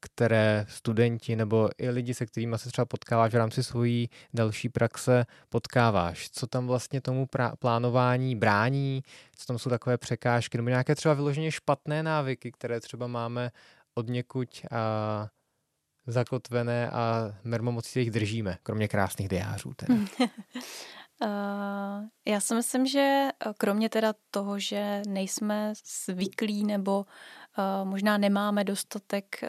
které 0.00 0.66
studenti 0.68 1.36
nebo 1.36 1.68
i 1.78 1.90
lidi, 1.90 2.14
se 2.14 2.26
kterými 2.26 2.58
se 2.58 2.68
třeba 2.68 2.84
potkáváš 2.84 3.32
v 3.32 3.36
rámci 3.36 3.62
svojí 3.62 4.10
další 4.34 4.68
praxe, 4.68 5.24
potkáváš. 5.48 6.30
Co 6.30 6.46
tam 6.46 6.66
vlastně 6.66 7.00
tomu 7.00 7.26
plánování 7.58 8.36
brání, 8.36 9.02
co 9.36 9.46
tam 9.46 9.58
jsou 9.58 9.70
takové 9.70 9.98
překážky, 9.98 10.58
nebo 10.58 10.68
nějaké 10.68 10.94
třeba 10.94 11.14
vyloženě 11.14 11.52
špatné 11.52 12.02
návyky, 12.02 12.52
které 12.52 12.80
třeba 12.80 13.06
máme 13.06 13.50
od 13.94 14.08
někuď 14.08 14.64
a 14.70 15.28
zakotvené 16.06 16.90
a 16.90 17.34
mermomocí 17.44 17.90
se 17.90 18.00
jich 18.00 18.10
držíme, 18.10 18.58
kromě 18.62 18.88
krásných 18.88 19.28
diářů. 19.28 19.74
Teda. 19.74 19.94
Uh, 19.94 20.28
já 22.26 22.40
si 22.40 22.54
myslím, 22.54 22.86
že 22.86 23.28
kromě 23.58 23.88
teda 23.88 24.14
toho, 24.30 24.58
že 24.58 25.02
nejsme 25.06 25.72
zvyklí 26.06 26.64
nebo 26.64 27.06
Eh, 27.06 27.45
možná 27.84 28.18
nemáme 28.18 28.64
dostatek 28.64 29.42
eh, 29.42 29.48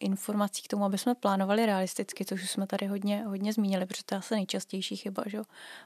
informací 0.00 0.62
k 0.62 0.68
tomu, 0.68 0.84
aby 0.84 0.98
jsme 0.98 1.14
plánovali 1.14 1.66
realisticky, 1.66 2.24
což 2.24 2.42
už 2.42 2.50
jsme 2.50 2.66
tady 2.66 2.86
hodně, 2.86 3.24
hodně 3.26 3.52
zmínili, 3.52 3.86
protože 3.86 4.04
to 4.04 4.14
je 4.14 4.18
asi 4.18 4.34
nejčastější 4.34 4.96
chyba, 4.96 5.22
že 5.26 5.38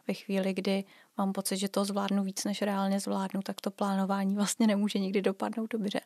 ve 0.09 0.15
chvíli, 0.15 0.55
kdy 0.55 0.85
mám 1.21 1.33
pocit, 1.33 1.57
že 1.57 1.69
to 1.69 1.85
zvládnu 1.85 2.25
víc, 2.25 2.45
než 2.45 2.63
reálně 2.63 3.01
zvládnu, 3.01 3.43
tak 3.43 3.61
to 3.61 3.71
plánování 3.71 4.35
vlastně 4.35 4.67
nemůže 4.67 4.99
nikdy 4.99 5.23
dopadnout 5.23 5.71
dobře. 5.71 6.01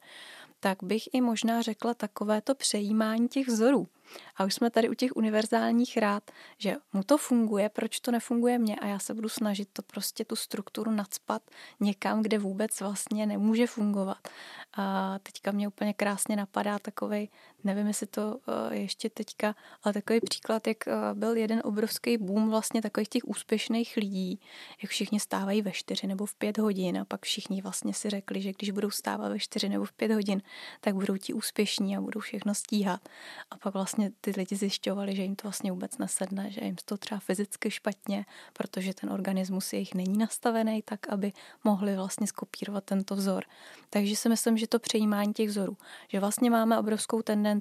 Tak 0.61 0.83
bych 0.83 1.03
i 1.13 1.21
možná 1.21 1.63
řekla 1.63 1.95
takovéto 1.95 2.55
přejímání 2.55 3.29
těch 3.29 3.49
vzorů. 3.49 3.89
A 4.37 4.45
už 4.45 4.55
jsme 4.55 4.71
tady 4.71 4.89
u 4.89 4.95
těch 4.95 5.17
univerzálních 5.17 5.97
rád, 5.97 6.31
že 6.59 6.77
mu 6.93 7.03
to 7.03 7.19
funguje, 7.19 7.69
proč 7.69 8.01
to 8.01 8.11
nefunguje 8.11 8.59
mně 8.59 8.77
a 8.77 8.87
já 8.87 8.99
se 8.99 9.15
budu 9.15 9.29
snažit 9.29 9.69
to 9.73 9.83
prostě 9.83 10.25
tu 10.25 10.37
strukturu 10.37 10.91
nadspat 10.91 11.43
někam, 11.81 12.23
kde 12.23 12.39
vůbec 12.39 12.81
vlastně 12.81 13.27
nemůže 13.27 13.67
fungovat. 13.67 14.29
A 14.77 15.19
teďka 15.23 15.51
mě 15.51 15.69
úplně 15.69 15.95
krásně 15.95 16.37
napadá 16.37 16.79
takový, 16.79 17.31
nevím, 17.65 17.87
jestli 17.87 18.07
to 18.07 18.39
eh, 18.49 18.77
ještě 18.77 19.11
teďka, 19.11 19.55
ale 19.83 19.95
takový 19.95 20.21
příklad, 20.21 20.67
jak 20.67 20.89
eh, 20.89 20.93
byl 21.15 21.37
jeden 21.37 21.61
obrovský 21.65 22.19
boom 22.19 22.51
vlastně 22.51 22.83
takových 22.83 23.09
těch 23.09 23.25
úspěšných 23.25 23.97
lidí, 23.97 24.41
jak 24.83 24.91
všichni 24.91 25.21
stávají 25.21 25.63
ve 25.63 25.73
čtyři 25.73 26.07
nebo 26.07 26.27
v 26.27 26.35
pět 26.35 26.59
hodin 26.59 26.99
a 26.99 27.05
pak 27.05 27.23
všichni 27.23 27.63
vlastně 27.63 27.95
si 27.95 28.11
řekli, 28.11 28.41
že 28.41 28.53
když 28.53 28.71
budou 28.71 28.91
stávat 28.91 29.29
ve 29.29 29.39
čtyři 29.39 29.69
nebo 29.69 29.85
v 29.85 29.93
pět 29.93 30.13
hodin, 30.13 30.43
tak 30.81 30.95
budou 30.95 31.17
ti 31.17 31.33
úspěšní 31.33 31.97
a 31.97 32.01
budou 32.01 32.21
všechno 32.21 32.55
stíhat. 32.55 33.09
A 33.51 33.59
pak 33.59 33.75
vlastně 33.75 34.11
ty 34.21 34.33
lidi 34.37 34.57
zjišťovali, 34.57 35.17
že 35.17 35.23
jim 35.23 35.37
to 35.37 35.43
vlastně 35.43 35.73
vůbec 35.73 35.99
nesedne, 35.99 36.51
že 36.51 36.61
jim 36.65 36.77
to 36.85 36.97
třeba 36.97 37.19
fyzicky 37.19 37.71
špatně, 37.71 38.27
protože 38.53 38.95
ten 38.95 39.11
organismus 39.11 39.73
jejich 39.73 39.95
není 39.95 40.19
nastavený 40.19 40.83
tak, 40.83 41.09
aby 41.09 41.33
mohli 41.65 41.97
vlastně 41.97 42.27
skopírovat 42.27 42.85
tento 42.85 43.17
vzor. 43.17 43.45
Takže 43.91 44.17
si 44.17 44.29
myslím, 44.29 44.57
že 44.57 44.67
to 44.67 44.79
přejímání 44.79 45.33
těch 45.33 45.49
vzorů, 45.49 45.77
že 46.09 46.21
vlastně 46.21 46.51
máme 46.51 46.79
obrovskou 46.79 47.23
tendenci 47.23 47.54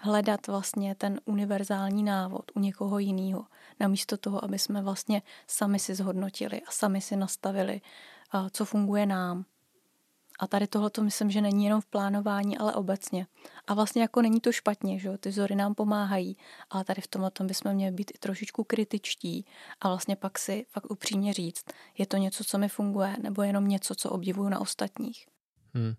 hledat 0.00 0.46
vlastně 0.46 0.94
ten 0.94 1.20
univerzální 1.24 2.02
návod 2.02 2.52
u 2.54 2.60
někoho 2.60 2.98
jiného, 2.98 3.46
namísto 3.80 4.16
toho, 4.16 4.44
aby 4.44 4.58
jsme 4.58 4.82
vlastně 4.82 5.22
sami 5.46 5.78
si 5.78 5.94
zhodnotili 5.94 6.60
a 6.62 6.70
sami 6.70 7.00
si 7.00 7.16
nastavili, 7.16 7.80
co 8.50 8.64
funguje 8.64 9.06
nám. 9.06 9.44
A 10.40 10.46
tady 10.46 10.66
tohle 10.66 10.90
to 10.90 11.02
myslím, 11.02 11.30
že 11.30 11.40
není 11.40 11.64
jenom 11.64 11.80
v 11.80 11.86
plánování, 11.86 12.58
ale 12.58 12.74
obecně. 12.74 13.26
A 13.66 13.74
vlastně 13.74 14.02
jako 14.02 14.22
není 14.22 14.40
to 14.40 14.52
špatně, 14.52 14.98
že 14.98 15.18
ty 15.18 15.28
vzory 15.28 15.54
nám 15.54 15.74
pomáhají, 15.74 16.36
ale 16.70 16.84
tady 16.84 17.02
v 17.02 17.06
tomhle 17.06 17.30
tom 17.30 17.46
bychom 17.46 17.72
měli 17.72 17.92
být 17.92 18.10
i 18.14 18.18
trošičku 18.18 18.64
kritičtí 18.64 19.46
a 19.80 19.88
vlastně 19.88 20.16
pak 20.16 20.38
si 20.38 20.66
fakt 20.70 20.90
upřímně 20.90 21.32
říct, 21.32 21.64
je 21.98 22.06
to 22.06 22.16
něco, 22.16 22.44
co 22.44 22.58
mi 22.58 22.68
funguje, 22.68 23.16
nebo 23.22 23.42
jenom 23.42 23.68
něco, 23.68 23.94
co 23.94 24.10
obdivuju 24.10 24.48
na 24.48 24.58
ostatních. 24.58 25.26
Hmm. 25.74 25.94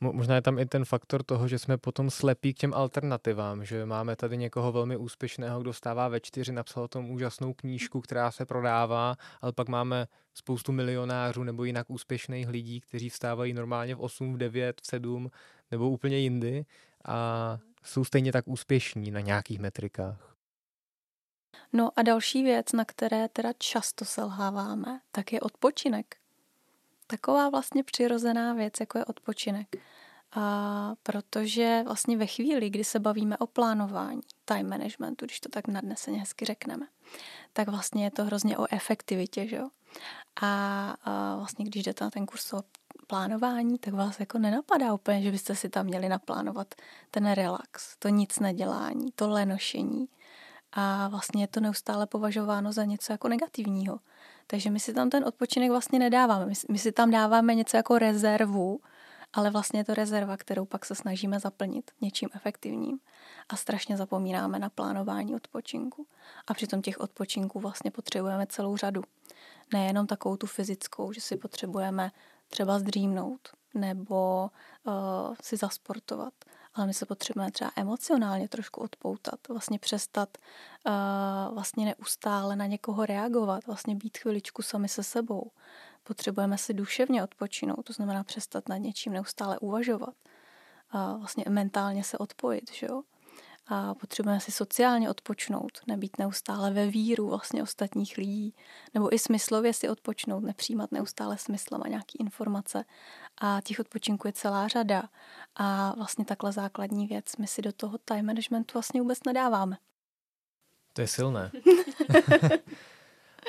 Možná 0.00 0.34
je 0.34 0.42
tam 0.42 0.58
i 0.58 0.66
ten 0.66 0.84
faktor 0.84 1.22
toho, 1.22 1.48
že 1.48 1.58
jsme 1.58 1.78
potom 1.78 2.10
slepí 2.10 2.54
k 2.54 2.58
těm 2.58 2.74
alternativám, 2.74 3.64
že 3.64 3.86
máme 3.86 4.16
tady 4.16 4.36
někoho 4.36 4.72
velmi 4.72 4.96
úspěšného, 4.96 5.60
kdo 5.60 5.72
stává 5.72 6.08
ve 6.08 6.20
čtyři, 6.20 6.52
napsal 6.52 6.82
o 6.82 6.88
tom 6.88 7.10
úžasnou 7.10 7.54
knížku, 7.54 8.00
která 8.00 8.30
se 8.30 8.46
prodává, 8.46 9.14
ale 9.40 9.52
pak 9.52 9.68
máme 9.68 10.06
spoustu 10.34 10.72
milionářů 10.72 11.42
nebo 11.42 11.64
jinak 11.64 11.90
úspěšných 11.90 12.48
lidí, 12.48 12.80
kteří 12.80 13.08
vstávají 13.08 13.52
normálně 13.52 13.94
v 13.94 14.00
8, 14.00 14.34
v 14.34 14.36
9, 14.36 14.80
v 14.80 14.86
7 14.86 15.30
nebo 15.70 15.90
úplně 15.90 16.18
jindy 16.18 16.64
a 17.04 17.58
jsou 17.84 18.04
stejně 18.04 18.32
tak 18.32 18.48
úspěšní 18.48 19.10
na 19.10 19.20
nějakých 19.20 19.58
metrikách. 19.58 20.36
No 21.72 21.90
a 21.96 22.02
další 22.02 22.42
věc, 22.42 22.72
na 22.72 22.84
které 22.84 23.28
teda 23.28 23.52
často 23.58 24.04
selháváme, 24.04 25.00
tak 25.10 25.32
je 25.32 25.40
odpočinek. 25.40 26.23
Taková 27.06 27.48
vlastně 27.48 27.84
přirozená 27.84 28.54
věc, 28.54 28.74
jako 28.80 28.98
je 28.98 29.04
odpočinek. 29.04 29.76
A 30.36 30.94
protože 31.02 31.82
vlastně 31.84 32.16
ve 32.16 32.26
chvíli, 32.26 32.70
kdy 32.70 32.84
se 32.84 32.98
bavíme 32.98 33.38
o 33.38 33.46
plánování, 33.46 34.20
time 34.44 34.68
managementu, 34.68 35.24
když 35.24 35.40
to 35.40 35.48
tak 35.48 35.68
nadneseně 35.68 36.18
hezky 36.18 36.44
řekneme, 36.44 36.86
tak 37.52 37.68
vlastně 37.68 38.04
je 38.04 38.10
to 38.10 38.24
hrozně 38.24 38.58
o 38.58 38.66
efektivitě, 38.70 39.46
že 39.46 39.56
jo? 39.56 39.68
A, 40.42 40.90
a 41.04 41.36
vlastně 41.36 41.64
když 41.64 41.82
jdete 41.82 42.04
na 42.04 42.10
ten 42.10 42.26
kurz 42.26 42.52
o 42.52 42.62
plánování, 43.06 43.78
tak 43.78 43.94
vás 43.94 44.20
jako 44.20 44.38
nenapadá 44.38 44.94
úplně, 44.94 45.22
že 45.22 45.30
byste 45.30 45.54
si 45.56 45.68
tam 45.68 45.86
měli 45.86 46.08
naplánovat 46.08 46.74
ten 47.10 47.30
relax, 47.30 47.96
to 47.98 48.08
nic 48.08 48.38
nedělání, 48.38 49.12
to 49.12 49.28
lenošení. 49.28 50.08
A 50.72 51.08
vlastně 51.08 51.42
je 51.42 51.48
to 51.48 51.60
neustále 51.60 52.06
považováno 52.06 52.72
za 52.72 52.84
něco 52.84 53.12
jako 53.12 53.28
negativního. 53.28 53.98
Takže 54.46 54.70
my 54.70 54.80
si 54.80 54.94
tam 54.94 55.10
ten 55.10 55.24
odpočinek 55.24 55.70
vlastně 55.70 55.98
nedáváme. 55.98 56.52
My, 56.70 56.78
si 56.78 56.92
tam 56.92 57.10
dáváme 57.10 57.54
něco 57.54 57.76
jako 57.76 57.98
rezervu, 57.98 58.80
ale 59.32 59.50
vlastně 59.50 59.80
je 59.80 59.84
to 59.84 59.94
rezerva, 59.94 60.36
kterou 60.36 60.64
pak 60.64 60.84
se 60.84 60.94
snažíme 60.94 61.40
zaplnit 61.40 61.90
něčím 62.00 62.28
efektivním 62.34 62.98
a 63.48 63.56
strašně 63.56 63.96
zapomínáme 63.96 64.58
na 64.58 64.70
plánování 64.70 65.34
odpočinku. 65.34 66.06
A 66.46 66.54
přitom 66.54 66.82
těch 66.82 67.00
odpočinků 67.00 67.60
vlastně 67.60 67.90
potřebujeme 67.90 68.46
celou 68.46 68.76
řadu. 68.76 69.02
Nejenom 69.72 70.06
takovou 70.06 70.36
tu 70.36 70.46
fyzickou, 70.46 71.12
že 71.12 71.20
si 71.20 71.36
potřebujeme 71.36 72.10
třeba 72.48 72.78
zdřímnout 72.78 73.48
nebo 73.74 74.50
uh, 74.84 74.92
si 75.42 75.56
zasportovat, 75.56 76.34
ale 76.74 76.86
my 76.86 76.94
se 76.94 77.06
potřebujeme 77.06 77.52
třeba 77.52 77.70
emocionálně 77.76 78.48
trošku 78.48 78.80
odpoutat, 78.80 79.48
vlastně 79.48 79.78
přestat 79.78 80.38
uh, 80.86 81.54
vlastně 81.54 81.84
neustále 81.86 82.56
na 82.56 82.66
někoho 82.66 83.06
reagovat, 83.06 83.66
vlastně 83.66 83.94
být 83.94 84.18
chviličku 84.18 84.62
sami 84.62 84.88
se 84.88 85.02
sebou. 85.02 85.50
Potřebujeme 86.02 86.58
si 86.58 86.74
duševně 86.74 87.24
odpočinout, 87.24 87.82
to 87.82 87.92
znamená 87.92 88.24
přestat 88.24 88.68
nad 88.68 88.76
něčím 88.76 89.12
neustále 89.12 89.58
uvažovat, 89.58 90.14
a 90.90 91.16
vlastně 91.16 91.44
mentálně 91.48 92.04
se 92.04 92.18
odpojit, 92.18 92.72
že 92.72 92.86
jo? 92.90 93.02
A 93.66 93.94
potřebujeme 93.94 94.40
si 94.40 94.52
sociálně 94.52 95.10
odpočnout, 95.10 95.80
nebýt 95.86 96.18
neustále 96.18 96.70
ve 96.70 96.86
víru 96.86 97.28
vlastně 97.28 97.62
ostatních 97.62 98.18
lidí, 98.18 98.54
nebo 98.94 99.14
i 99.14 99.18
smyslově 99.18 99.72
si 99.72 99.88
odpočnout, 99.88 100.44
nepřijímat 100.44 100.92
neustále 100.92 101.38
smyslem 101.38 101.80
a 101.84 101.88
nějaký 101.88 102.18
informace. 102.20 102.84
A 103.38 103.60
těch 103.64 103.80
odpočinků 103.80 104.28
je 104.28 104.32
celá 104.32 104.68
řada. 104.68 105.02
A 105.56 105.94
vlastně 105.96 106.24
takhle 106.24 106.52
základní 106.52 107.06
věc 107.06 107.24
my 107.38 107.46
si 107.46 107.62
do 107.62 107.72
toho 107.72 107.98
time 107.98 108.26
managementu 108.26 108.72
vlastně 108.72 109.00
vůbec 109.00 109.18
nedáváme. 109.26 109.76
To 110.92 111.00
je 111.00 111.06
silné. 111.06 111.50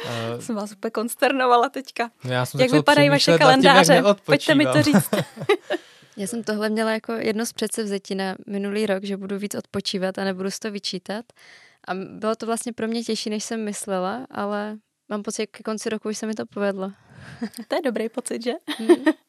Uh, 0.06 0.40
jsem 0.40 0.56
vás 0.56 0.72
úplně 0.72 0.92
konsternovala 0.92 1.70
teďka. 1.70 2.12
No 2.24 2.32
já 2.32 2.46
jsem 2.46 2.62
jak 2.62 2.72
vypadají 2.72 3.10
vaše 3.10 3.38
kalendáře? 3.38 4.04
Tím, 4.04 4.16
Pojďte 4.26 4.56
mi 4.56 4.66
to 4.66 4.82
říct. 4.82 5.10
Já 6.18 6.28
jsem 6.28 6.44
tohle 6.44 6.70
měla 6.70 6.92
jako 6.92 7.12
jedno 7.12 7.46
z 7.46 7.54
předsevzetí 7.54 8.16
na 8.16 8.36
minulý 8.48 8.86
rok, 8.86 9.04
že 9.04 9.18
budu 9.18 9.38
víc 9.38 9.56
odpočívat 9.56 10.20
a 10.20 10.24
nebudu 10.24 10.52
si 10.52 10.60
to 10.60 10.72
vyčítat. 10.72 11.26
A 11.88 11.94
bylo 11.94 12.36
to 12.36 12.46
vlastně 12.46 12.74
pro 12.74 12.88
mě 12.88 13.04
těžší, 13.04 13.30
než 13.30 13.44
jsem 13.44 13.64
myslela, 13.64 14.28
ale 14.32 14.78
mám 15.10 15.24
pocit, 15.24 15.42
že 15.42 15.48
ke 15.48 15.64
konci 15.64 15.90
roku 15.90 16.10
už 16.10 16.18
se 16.18 16.28
mi 16.28 16.34
to 16.34 16.46
povedlo. 16.46 16.92
to 17.68 17.76
je 17.76 17.82
dobrý 17.82 18.10
pocit, 18.10 18.44
že? 18.44 18.54
Mm. 18.80 18.96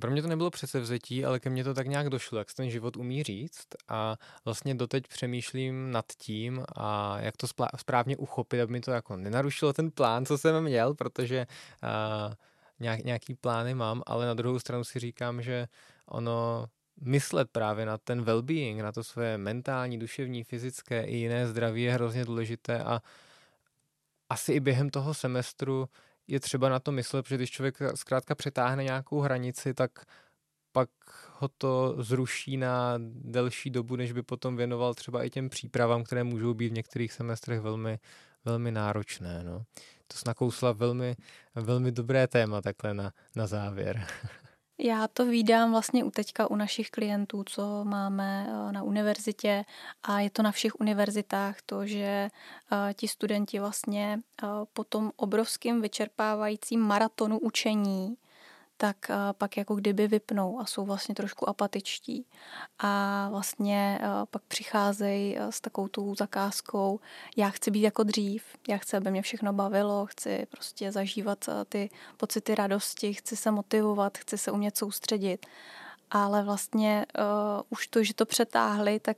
Pro 0.00 0.10
mě 0.10 0.22
to 0.22 0.28
nebylo 0.28 0.50
předsevzetí, 0.50 1.24
ale 1.24 1.40
ke 1.40 1.50
mně 1.50 1.64
to 1.64 1.74
tak 1.74 1.86
nějak 1.86 2.08
došlo, 2.08 2.38
jak 2.38 2.50
se 2.50 2.56
ten 2.56 2.70
život 2.70 2.96
umí 2.96 3.22
říct 3.22 3.66
a 3.88 4.16
vlastně 4.44 4.74
doteď 4.74 5.08
přemýšlím 5.08 5.90
nad 5.90 6.04
tím 6.18 6.64
a 6.76 7.18
jak 7.20 7.36
to 7.36 7.46
správně 7.76 8.16
uchopit, 8.16 8.60
aby 8.60 8.72
mi 8.72 8.80
to 8.80 8.90
jako 8.90 9.16
nenarušilo 9.16 9.72
ten 9.72 9.90
plán, 9.90 10.26
co 10.26 10.38
jsem 10.38 10.64
měl, 10.64 10.94
protože 10.94 11.46
uh, 11.82 12.34
nějak, 12.84 13.04
nějaký 13.04 13.34
plány 13.34 13.74
mám, 13.74 14.02
ale 14.06 14.26
na 14.26 14.34
druhou 14.34 14.58
stranu 14.58 14.84
si 14.84 14.98
říkám, 14.98 15.42
že 15.42 15.68
ono 16.06 16.66
myslet 17.00 17.50
právě 17.52 17.86
na 17.86 17.98
ten 17.98 18.24
well-being, 18.24 18.82
na 18.82 18.92
to 18.92 19.04
své 19.04 19.38
mentální, 19.38 19.98
duševní, 19.98 20.44
fyzické 20.44 21.04
i 21.04 21.16
jiné 21.16 21.46
zdraví 21.46 21.82
je 21.82 21.92
hrozně 21.92 22.24
důležité 22.24 22.84
a 22.84 23.02
asi 24.28 24.52
i 24.52 24.60
během 24.60 24.90
toho 24.90 25.14
semestru 25.14 25.88
je 26.26 26.40
třeba 26.40 26.68
na 26.68 26.78
to 26.80 26.92
myslet, 26.92 27.22
protože 27.22 27.36
když 27.36 27.50
člověk 27.50 27.78
zkrátka 27.94 28.34
přetáhne 28.34 28.84
nějakou 28.84 29.20
hranici, 29.20 29.74
tak 29.74 29.90
pak 30.72 30.88
ho 31.38 31.48
to 31.48 31.96
zruší 31.98 32.56
na 32.56 32.94
delší 33.08 33.70
dobu, 33.70 33.96
než 33.96 34.12
by 34.12 34.22
potom 34.22 34.56
věnoval 34.56 34.94
třeba 34.94 35.24
i 35.24 35.30
těm 35.30 35.48
přípravám, 35.48 36.04
které 36.04 36.24
můžou 36.24 36.54
být 36.54 36.68
v 36.68 36.72
některých 36.72 37.12
semestrech 37.12 37.60
velmi, 37.60 37.98
velmi 38.44 38.72
náročné. 38.72 39.44
No. 39.44 39.64
To 40.08 40.18
snakousla 40.18 40.72
velmi, 40.72 41.16
velmi 41.54 41.92
dobré 41.92 42.26
téma 42.26 42.62
takhle 42.62 42.94
na, 42.94 43.12
na 43.36 43.46
závěr. 43.46 44.06
Já 44.78 45.08
to 45.08 45.26
vídám 45.26 45.70
vlastně 45.70 46.04
u 46.04 46.10
teďka 46.10 46.50
u 46.50 46.56
našich 46.56 46.90
klientů, 46.90 47.44
co 47.46 47.84
máme 47.84 48.46
eh, 48.48 48.72
na 48.72 48.82
univerzitě 48.82 49.64
a 50.02 50.20
je 50.20 50.30
to 50.30 50.42
na 50.42 50.52
všech 50.52 50.80
univerzitách 50.80 51.56
to, 51.66 51.86
že 51.86 52.28
eh, 52.72 52.94
ti 52.94 53.08
studenti 53.08 53.58
vlastně 53.58 54.18
eh, 54.42 54.46
po 54.72 54.84
tom 54.84 55.12
obrovským 55.16 55.80
vyčerpávajícím 55.80 56.80
maratonu 56.80 57.38
učení 57.38 58.16
tak 58.76 59.10
eh, 59.10 59.16
pak 59.32 59.56
jako 59.56 59.74
kdyby 59.74 60.08
vypnou 60.08 60.60
a 60.60 60.66
jsou 60.66 60.84
vlastně 60.84 61.14
trošku 61.14 61.48
apatičtí. 61.48 62.26
A 62.78 63.28
vlastně 63.30 63.98
eh, 64.02 64.08
pak 64.30 64.42
přicházejí 64.42 65.38
eh, 65.38 65.52
s 65.52 65.60
takovou 65.60 65.88
tou 65.88 66.14
zakázkou, 66.14 67.00
já 67.36 67.50
chci 67.50 67.70
být 67.70 67.82
jako 67.82 68.02
dřív, 68.02 68.44
já 68.68 68.76
chci, 68.76 68.96
aby 68.96 69.10
mě 69.10 69.22
všechno 69.22 69.52
bavilo, 69.52 70.06
chci 70.06 70.46
prostě 70.50 70.92
zažívat 70.92 71.48
ty 71.68 71.90
pocity 72.16 72.54
radosti, 72.54 73.14
chci 73.14 73.36
se 73.36 73.50
motivovat, 73.50 74.18
chci 74.18 74.38
se 74.38 74.50
umět 74.50 74.76
soustředit 74.76 75.46
ale 76.10 76.42
vlastně 76.42 77.06
uh, 77.18 77.62
už 77.70 77.86
to, 77.86 78.02
že 78.02 78.14
to 78.14 78.26
přetáhli, 78.26 79.00
tak 79.00 79.16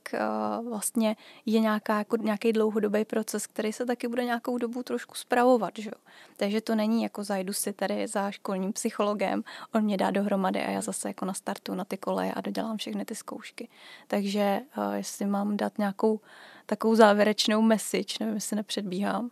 uh, 0.60 0.68
vlastně 0.68 1.16
je 1.46 1.60
nějaká, 1.60 1.98
jako 1.98 2.16
nějaký 2.16 2.52
dlouhodobý 2.52 3.04
proces, 3.04 3.46
který 3.46 3.72
se 3.72 3.86
taky 3.86 4.08
bude 4.08 4.24
nějakou 4.24 4.58
dobu 4.58 4.82
trošku 4.82 5.14
spravovat. 5.14 5.72
Že? 5.78 5.90
Takže 6.36 6.60
to 6.60 6.74
není 6.74 7.02
jako 7.02 7.24
zajdu 7.24 7.52
si 7.52 7.72
tady 7.72 8.06
za 8.06 8.30
školním 8.30 8.72
psychologem, 8.72 9.44
on 9.74 9.82
mě 9.82 9.96
dá 9.96 10.10
dohromady 10.10 10.64
a 10.64 10.70
já 10.70 10.80
zase 10.80 11.08
jako 11.08 11.24
nastartu 11.24 11.74
na 11.74 11.84
ty 11.84 11.96
koleje 11.96 12.32
a 12.32 12.40
dodělám 12.40 12.76
všechny 12.76 13.04
ty 13.04 13.14
zkoušky. 13.14 13.68
Takže 14.06 14.60
uh, 14.76 14.92
jestli 14.92 15.26
mám 15.26 15.56
dát 15.56 15.78
nějakou 15.78 16.20
takovou 16.66 16.94
závěrečnou 16.94 17.62
message, 17.62 18.14
nevím, 18.20 18.34
jestli 18.34 18.56
nepředbíhám, 18.56 19.30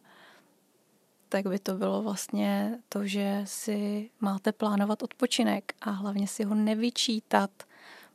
tak 1.35 1.47
by 1.47 1.59
to 1.59 1.75
bylo 1.75 2.03
vlastně 2.03 2.79
to, 2.89 3.07
že 3.07 3.41
si 3.45 4.11
máte 4.21 4.53
plánovat 4.53 5.03
odpočinek 5.03 5.73
a 5.81 5.91
hlavně 5.91 6.27
si 6.27 6.45
ho 6.45 6.55
nevyčítat, 6.55 7.51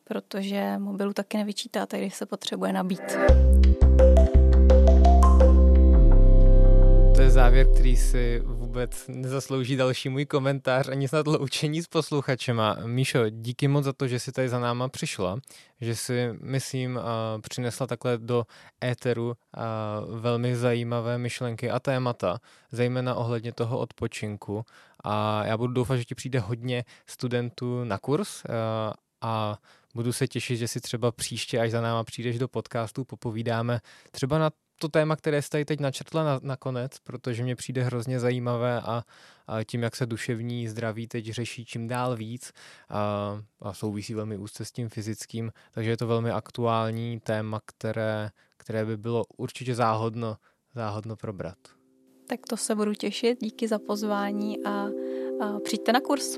protože 0.04 0.78
mobilu 0.78 1.14
taky 1.14 1.38
nevyčítáte, 1.38 1.98
když 1.98 2.16
se 2.16 2.26
potřebuje 2.26 2.74
nabít. 2.74 3.18
To 7.16 7.22
je 7.22 7.30
závěr, 7.30 7.68
který 7.74 7.96
si 7.96 8.42
vůbec 8.70 9.06
nezaslouží 9.08 9.76
další 9.76 10.10
můj 10.10 10.26
komentář 10.26 10.88
ani 10.88 11.08
snad 11.08 11.28
loučení 11.28 11.82
s 11.82 11.88
posluchačema. 11.88 12.78
Míšo, 12.86 13.30
díky 13.30 13.68
moc 13.68 13.86
za 13.86 13.94
to, 13.94 14.08
že 14.08 14.20
jsi 14.20 14.32
tady 14.32 14.50
za 14.50 14.60
náma 14.60 14.90
přišla, 14.90 15.38
že 15.82 15.96
si, 15.96 16.30
myslím, 16.42 17.00
přinesla 17.42 17.88
takhle 17.88 18.18
do 18.18 18.46
éteru 18.84 19.34
velmi 20.20 20.56
zajímavé 20.56 21.18
myšlenky 21.18 21.70
a 21.72 21.80
témata, 21.80 22.40
zejména 22.72 23.16
ohledně 23.16 23.54
toho 23.54 23.80
odpočinku. 23.80 24.64
A 25.04 25.46
já 25.46 25.58
budu 25.58 25.74
doufat, 25.74 25.98
že 25.98 26.06
ti 26.06 26.16
přijde 26.16 26.40
hodně 26.40 26.84
studentů 27.06 27.84
na 27.84 27.98
kurz 27.98 28.44
a 29.22 29.58
budu 29.96 30.14
se 30.14 30.28
těšit, 30.28 30.58
že 30.58 30.68
si 30.68 30.82
třeba 30.82 31.12
příště, 31.12 31.60
až 31.60 31.72
za 31.72 31.82
náma 31.82 32.04
přijdeš 32.04 32.40
do 32.40 32.48
podcastu, 32.48 33.06
popovídáme 33.06 33.80
třeba 34.12 34.38
na 34.38 34.50
to 34.80 34.90
téma, 34.90 35.16
které 35.16 35.42
jste 35.42 35.66
teď 35.66 35.80
načrtla 35.80 36.24
na, 36.24 36.40
nakonec, 36.44 37.00
protože 37.00 37.44
mě 37.44 37.56
přijde 37.56 37.84
hrozně 37.84 38.20
zajímavé 38.20 38.82
a, 38.82 39.04
a 39.48 39.64
tím, 39.64 39.84
jak 39.84 39.96
se 39.96 40.06
duševní 40.06 40.68
zdraví 40.68 41.08
teď 41.08 41.26
řeší 41.26 41.66
čím 41.66 41.88
dál 41.88 42.16
víc 42.16 42.52
a, 42.90 43.42
a 43.62 43.74
souvisí 43.74 44.14
velmi 44.14 44.38
úzce 44.38 44.66
s 44.66 44.72
tím 44.72 44.90
fyzickým, 44.90 45.52
takže 45.72 45.90
je 45.90 45.98
to 45.98 46.08
velmi 46.08 46.32
aktuální 46.32 47.20
téma, 47.20 47.60
které, 47.66 48.30
které 48.58 48.86
by 48.86 48.98
bylo 48.98 49.24
určitě 49.38 49.76
záhodno, 49.76 50.38
záhodno 50.76 51.16
probrat. 51.16 51.58
Tak 52.28 52.40
to 52.50 52.58
se 52.58 52.76
budu 52.76 52.94
těšit, 52.94 53.40
díky 53.42 53.68
za 53.68 53.80
pozvání 53.80 54.66
a, 54.66 54.88
a 55.42 55.60
přijďte 55.64 55.94
na 55.94 56.00
kurz. 56.02 56.38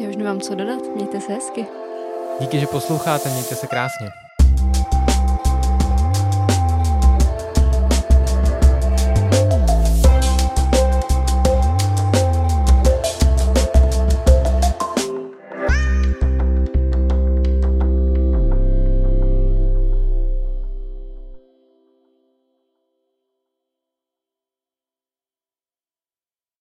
Já 0.00 0.08
už 0.08 0.16
nemám 0.16 0.40
co 0.40 0.54
dodat, 0.54 0.82
mějte 0.94 1.20
se 1.20 1.32
hezky. 1.32 1.66
Díky, 2.40 2.60
že 2.60 2.66
posloucháte, 2.66 3.28
mějte 3.28 3.54
se 3.54 3.66
krásně. 3.66 4.25